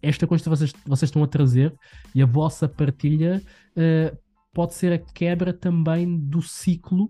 [0.02, 1.74] esta coisa que vocês, vocês estão a trazer
[2.14, 3.42] e a vossa partilha
[3.78, 4.18] uh,
[4.54, 7.10] pode ser a quebra também do ciclo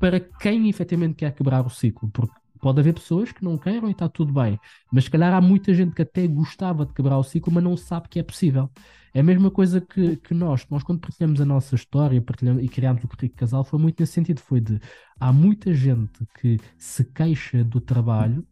[0.00, 3.92] para quem efetivamente quer quebrar o ciclo, porque pode haver pessoas que não queiram e
[3.92, 4.58] está tudo bem,
[4.90, 7.76] mas se calhar há muita gente que até gostava de quebrar o ciclo, mas não
[7.76, 8.68] sabe que é possível.
[9.12, 12.68] É a mesma coisa que, que nós, nós quando partilhamos a nossa história partilhamos, e
[12.68, 14.80] criámos o Currículo Casal, foi muito nesse sentido, foi de,
[15.18, 18.46] há muita gente que se queixa do trabalho,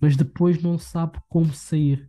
[0.00, 2.08] mas depois não sabe como sair.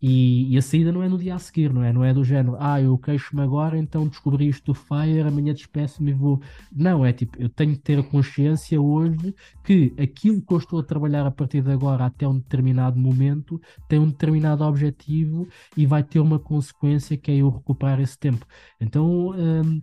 [0.00, 1.90] E, e, a saída não é no dia a seguir, não é?
[1.92, 6.10] Não é do género, ah, eu queixo-me agora, então descobri isto do Fire, amanhã despeço-me
[6.10, 6.40] e vou.
[6.70, 9.34] Não, é tipo, eu tenho que ter consciência hoje
[9.64, 13.60] que aquilo que eu estou a trabalhar a partir de agora até um determinado momento
[13.88, 18.46] tem um determinado objetivo e vai ter uma consequência que é eu recuperar esse tempo.
[18.78, 19.80] Então hum,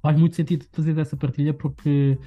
[0.00, 2.18] faz muito sentido fazer dessa partilha porque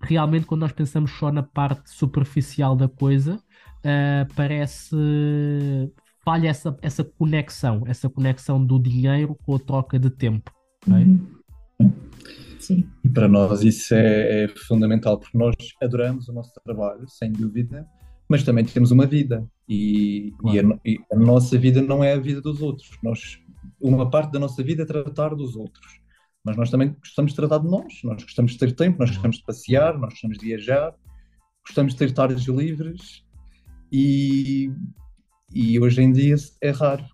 [0.00, 3.42] realmente quando nós pensamos só na parte superficial da coisa.
[3.80, 4.94] Uh, parece
[6.30, 10.52] falha essa, essa conexão, essa conexão do dinheiro com a troca de tempo.
[10.86, 11.26] Uhum.
[12.60, 12.88] Sim.
[13.02, 17.84] E para nós isso é, é, fundamental, porque nós adoramos o nosso trabalho, sem dúvida,
[18.28, 19.44] mas também temos uma vida.
[19.68, 20.78] E, claro.
[20.84, 22.90] e, a, e, a, nossa vida não é a vida dos outros.
[23.02, 23.40] Nós,
[23.80, 26.00] uma parte da nossa vida é tratar dos outros.
[26.44, 27.92] Mas nós também gostamos de tratar de nós.
[28.04, 30.94] Nós gostamos de ter tempo, nós gostamos de passear, nós gostamos de viajar,
[31.66, 33.24] gostamos de ter tardes livres.
[33.90, 34.70] E
[35.52, 37.04] e hoje em dia é raro.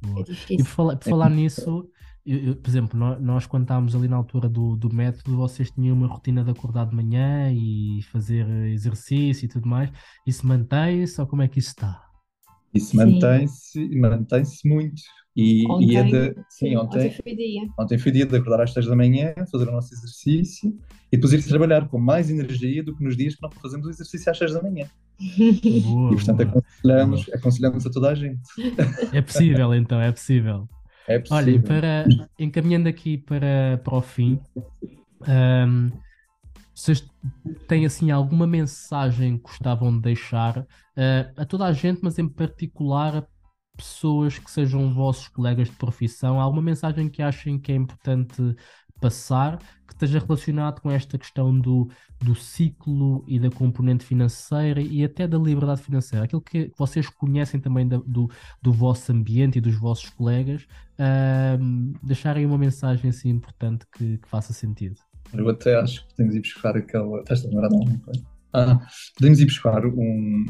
[0.00, 0.24] boa.
[0.28, 1.88] É E por falar, por falar nisso,
[2.24, 5.70] eu- eu, por exemplo, nó- nós, quando estávamos ali na altura do, do método, vocês
[5.70, 9.90] tinham uma rotina de acordar de manhã e fazer exercício e tudo mais.
[10.26, 12.02] Isso mantém-se ou como é que isso está?
[12.74, 15.02] Isso mantém-se, mantém-se muito.
[15.34, 17.62] E, e é Ontem, de, sim, ontem, ontem foi dia.
[17.78, 20.76] ontem foi dia de acordar às 6 da manhã, fazer o nosso exercício
[21.10, 23.90] e depois ir trabalhar com mais energia do que nos dias que não fazemos o
[23.90, 24.86] exercício às 6 da manhã.
[25.74, 26.44] Boa, E portanto boa.
[26.44, 28.40] aconselhamos, aconselhamos a toda a gente.
[29.10, 30.68] É possível então, é possível.
[31.06, 31.62] É Olha, possível.
[31.62, 34.40] para, encaminhando aqui para, para o fim,
[35.26, 35.90] ahm,
[36.74, 37.06] vocês
[37.68, 40.66] têm assim alguma mensagem que gostavam de deixar
[40.96, 43.22] ah, a toda a gente, mas em particular a
[43.76, 46.40] pessoas que sejam vossos colegas de profissão?
[46.40, 48.54] Alguma mensagem que achem que é importante
[49.00, 51.88] passar, que esteja relacionado com esta questão do,
[52.20, 56.24] do ciclo e da componente financeira e até da liberdade financeira?
[56.24, 60.66] Aquilo que vocês conhecem também da- do, do vosso ambiente e dos vossos colegas,
[60.98, 64.96] ahm, deixarem uma mensagem assim importante que, que faça sentido.
[65.32, 67.20] Eu até acho que podemos ir buscar aquela.
[67.20, 68.31] Estás a lembrar de alguma coisa?
[68.52, 68.78] Ah,
[69.16, 70.44] podemos ir buscar um.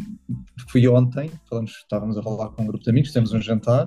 [0.69, 3.87] Fui ontem, falamos, estávamos a falar com um grupo de amigos, temos um jantar,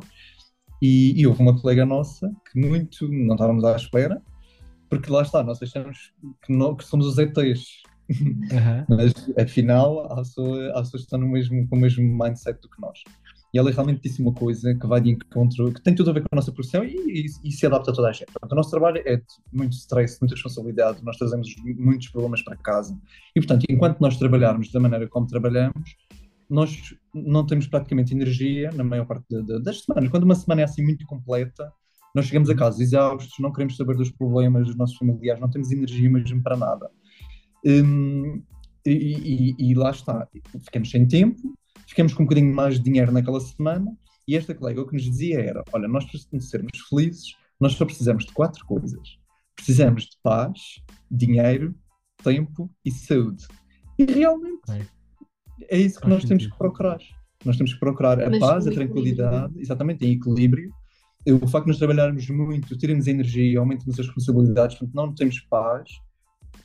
[0.81, 4.21] e, e houve uma colega nossa que muito não estávamos à espera,
[4.89, 6.13] porque lá está, nós achamos
[6.43, 7.83] que, não, que somos os ETs,
[8.53, 8.85] Aham.
[8.89, 12.69] mas afinal há pessoas, há pessoas que estão no mesmo, com o mesmo mindset do
[12.69, 12.99] que nós.
[13.55, 16.19] E ela realmente disse uma coisa que vai de encontro, que tem tudo a ver
[16.23, 18.25] com a nossa profissão e, e- e se adapta a toda a gente.
[18.25, 19.21] Portanto, o nosso trabalho é
[19.53, 21.47] muito stress, muita responsabilidade, nós trazemos
[21.77, 22.93] muitos problemas para casa.
[23.33, 25.95] E, portanto, enquanto nós trabalharmos da maneira como trabalhamos,
[26.49, 30.09] nós não temos praticamente energia na maior parte de- de- das semanas.
[30.11, 31.71] Quando uma semana é assim muito completa,
[32.13, 35.71] nós chegamos a casa exaustos, não queremos saber dos problemas dos nossos familiares, não temos
[35.71, 36.89] energia mesmo para nada.
[37.65, 38.43] Hum,
[38.85, 40.27] e, e- e lá está,
[40.61, 41.57] ficamos sem tempo,
[41.87, 43.95] ficamos com um bocadinho mais de dinheiro naquela semana,
[44.27, 47.85] e esta colega o que nos dizia era: olha, nós para sermos felizes, nós só
[47.85, 49.17] precisamos de quatro coisas.
[49.55, 50.59] Precisamos de paz,
[51.09, 51.73] dinheiro,
[52.23, 53.45] tempo e saúde.
[53.97, 54.85] E realmente Ok.
[55.69, 56.51] é isso que Faz nós temos sentido.
[56.51, 56.99] que procurar.
[57.45, 60.71] Nós temos que procurar a Mas paz, a tranquilidade, exatamente, em equilíbrio.
[61.41, 65.89] O facto de nos trabalharmos muito, termos energia, aumentamos as responsabilidades, portanto, não temos paz.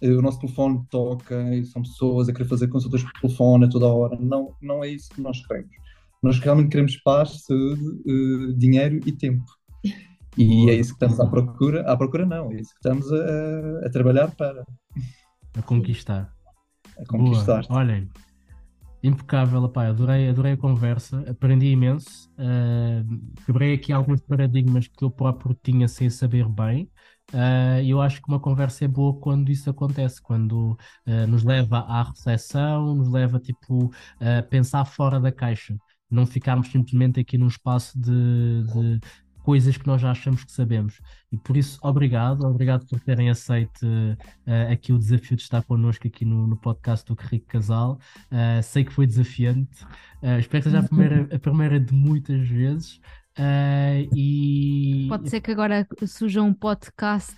[0.03, 3.87] O nosso telefone toca e são pessoas a querer fazer consultas por telefone a toda
[3.87, 4.17] a hora.
[4.19, 5.71] Não, não é isso que nós queremos.
[6.23, 9.45] Nós realmente queremos paz, saúde, dinheiro e tempo.
[10.37, 11.83] E é isso que estamos à procura.
[11.91, 14.65] À procura, não, é isso que estamos a, a trabalhar para
[15.57, 16.33] A conquistar.
[16.99, 17.67] a conquistar.
[17.67, 17.81] Boa.
[17.81, 18.09] Olhem,
[19.03, 23.03] impecável, pá, adorei, adorei a conversa, aprendi imenso, ah,
[23.47, 26.89] quebrei aqui alguns paradigmas que eu próprio tinha sem saber bem.
[27.83, 30.77] E eu acho que uma conversa é boa quando isso acontece, quando
[31.07, 35.77] ah, nos leva à reflexão, nos leva tipo a pensar fora da caixa,
[36.11, 39.01] não ficarmos simplesmente aqui num espaço de, de
[39.43, 41.01] coisas que nós já achamos que sabemos.
[41.33, 46.07] E por isso, obrigado, obrigado por terem aceito uh, aqui o desafio de estar connosco
[46.07, 47.99] aqui no, no podcast do Rico Casal.
[48.31, 49.85] Uh, sei que foi desafiante,
[50.23, 53.01] uh, espero que seja a primeira, a primeira de muitas vezes.
[53.41, 57.35] Uh, e Pode ser que agora surja um podcast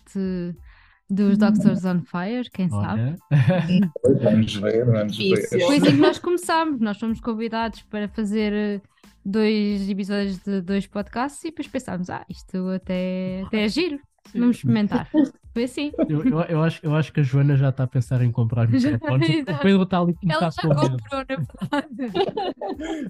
[1.08, 3.14] dos Doctors on Fire, quem sabe?
[3.30, 4.20] Olha.
[4.20, 5.48] Vamos ver, vamos ver.
[5.48, 6.80] Foi assim que nós começámos.
[6.80, 8.80] Nós fomos convidados para fazer eh,
[9.24, 14.00] dois episódios de dois podcasts e depois pensámos, ah, isto até, até é giro,
[14.34, 15.08] vamos experimentar.
[15.52, 15.92] Foi assim.
[16.08, 18.66] Eu, eu, eu acho, eu acho que a Joana já está a pensar em comprar
[18.70, 19.28] Já- microfones.
[19.28, 19.62] O.
[19.62, 22.12] Pedro está ali Ela já comprou, na verdade.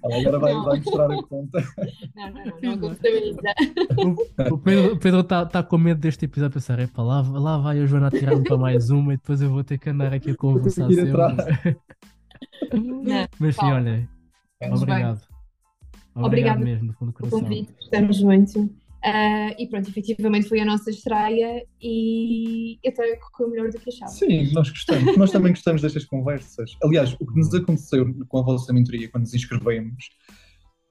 [0.02, 1.64] Ela agora vai, vai mostrar a conta.
[2.16, 3.40] Não, não, não, não contabiliza.
[4.50, 7.20] O, o Pedro, o Pedro está está com medo deste episódio a pensar, epá, lá,
[7.22, 9.90] lá vai a Joana a tirar-me para mais uma e depois eu vou ter que
[9.90, 11.22] andar aqui a conversar Ir sempre.
[11.22, 11.76] atrás.
[12.72, 14.08] Não, Mas sim, olha,
[14.70, 15.20] obrigado.
[16.14, 17.40] Obrigado Obrigada mesmo, do fundo do o coração.
[17.40, 18.70] convite, gostamos muito.
[19.04, 24.12] Ah, e pronto, efetivamente foi a nossa estreia e até correu melhor do que achava.
[24.12, 25.16] Sim, nós gostamos.
[25.16, 26.76] Nós também gostamos destas conversas.
[26.82, 30.04] Aliás, o que nos aconteceu com a vossa mentoria quando nos inscrevemos,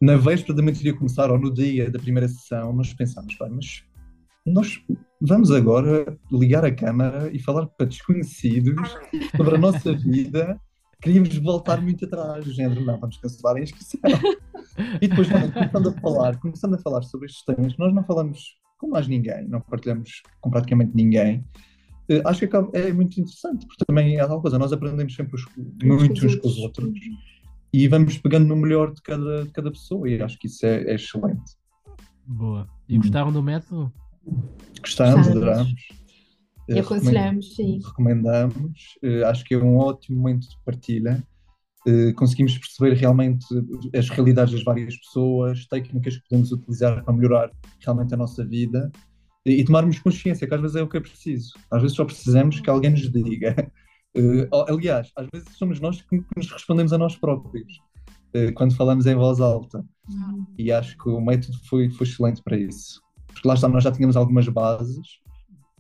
[0.02, 3.84] na véspera da mentoria começar ou no dia da primeira sessão, nós pensámos, bem, mas
[4.46, 4.84] nós
[5.22, 8.98] vamos agora ligar a câmara e falar para desconhecidos
[9.38, 10.60] sobre a nossa vida.
[11.02, 14.00] Queríamos voltar muito atrás, do género, não, vamos cancelar a inscrição.
[15.02, 18.88] E depois, começando a falar, começando a falar sobre estes temas, nós não falamos com
[18.90, 21.44] mais ninguém, não partilhamos com praticamente ninguém,
[22.10, 25.46] eh, acho que é muito interessante, porque também é tal coisa, nós aprendemos sempre os-
[25.84, 26.90] muito uns com os outros
[27.74, 30.84] e vamos pegando no melhor de cada, de cada pessoa, e acho que isso é,
[30.84, 31.56] é excelente.
[32.26, 32.68] Boa.
[32.90, 33.02] E Hum.
[33.02, 33.92] gostaram do método?
[34.82, 35.38] Gostamos, Gostamos.
[35.38, 35.74] adoramos.
[36.70, 37.80] E Eh, aconselhamos, sim.
[37.84, 41.22] recomendamos, eh, acho que é um ótimo momento de partilha
[41.88, 43.46] Uh, conseguimos perceber realmente
[43.98, 48.92] as realidades das várias pessoas, técnicas que podemos utilizar para melhorar realmente a nossa vida
[49.46, 51.54] e, e tomarmos consciência que às vezes é o que é preciso.
[51.72, 53.72] Às vezes só precisamos que alguém nos diga.
[54.16, 57.80] Uh, aliás, às vezes somos nós que nos respondemos a nós próprios
[58.36, 59.84] uh, quando falamos em voz alta.
[60.58, 63.02] E acho que o método foi, foi excelente para isso.
[63.28, 65.20] Porque lá está, nós já tínhamos algumas bases,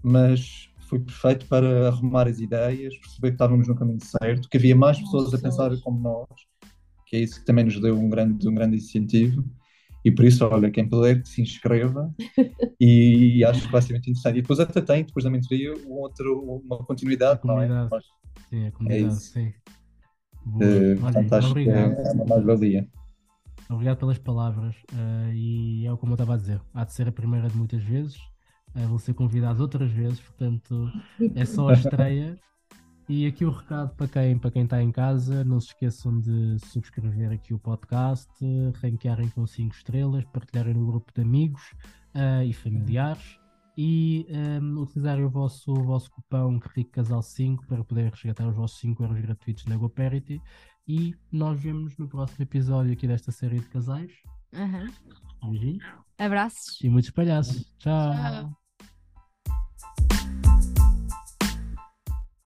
[0.03, 4.75] mas foi perfeito para arrumar as ideias, perceber que estávamos no caminho certo, que havia
[4.75, 6.27] mais pessoas a pensar como nós,
[7.07, 9.41] que é isso que também nos deu um grande, um grande incentivo.
[10.03, 12.13] E por isso, olha, quem puder, que se inscreva
[12.77, 14.39] e acho que vai ser muito interessante.
[14.39, 17.69] E depois até tem, depois da mentoria, um outro, uma continuidade, não é?
[18.49, 19.53] Sim, a comunidade, é sim.
[20.45, 21.95] Uh, portanto, acho obrigado.
[21.95, 22.89] que é uma mais-valia.
[23.69, 24.75] Obrigado pelas palavras.
[24.91, 27.81] Uh, e é como eu estava a dizer, há de ser a primeira de muitas
[27.81, 28.17] vezes.
[28.75, 30.91] Uh, vou ser convidado outras vezes, portanto,
[31.35, 32.39] é só a estreia.
[33.09, 36.57] E aqui o recado para quem, para quem está em casa, não se esqueçam de
[36.59, 38.31] subscrever aqui o podcast,
[38.81, 41.61] ranquearem com 5 estrelas, partilharem no grupo de amigos
[42.15, 43.37] uh, e familiares
[43.77, 44.25] e
[44.61, 49.19] um, utilizarem o vosso, o vosso cupão RICCASAL5 para poderem resgatar os vossos 5 euros
[49.19, 50.41] gratuitos na GoParity
[50.87, 54.11] e nós vemos no próximo episódio aqui desta série de casais.
[54.53, 55.49] Uhum.
[55.49, 55.83] Beijinhos.
[56.17, 56.79] Abraços.
[56.81, 57.63] E muitos palhaços.
[57.79, 58.13] Tchau.
[58.13, 58.60] Tchau.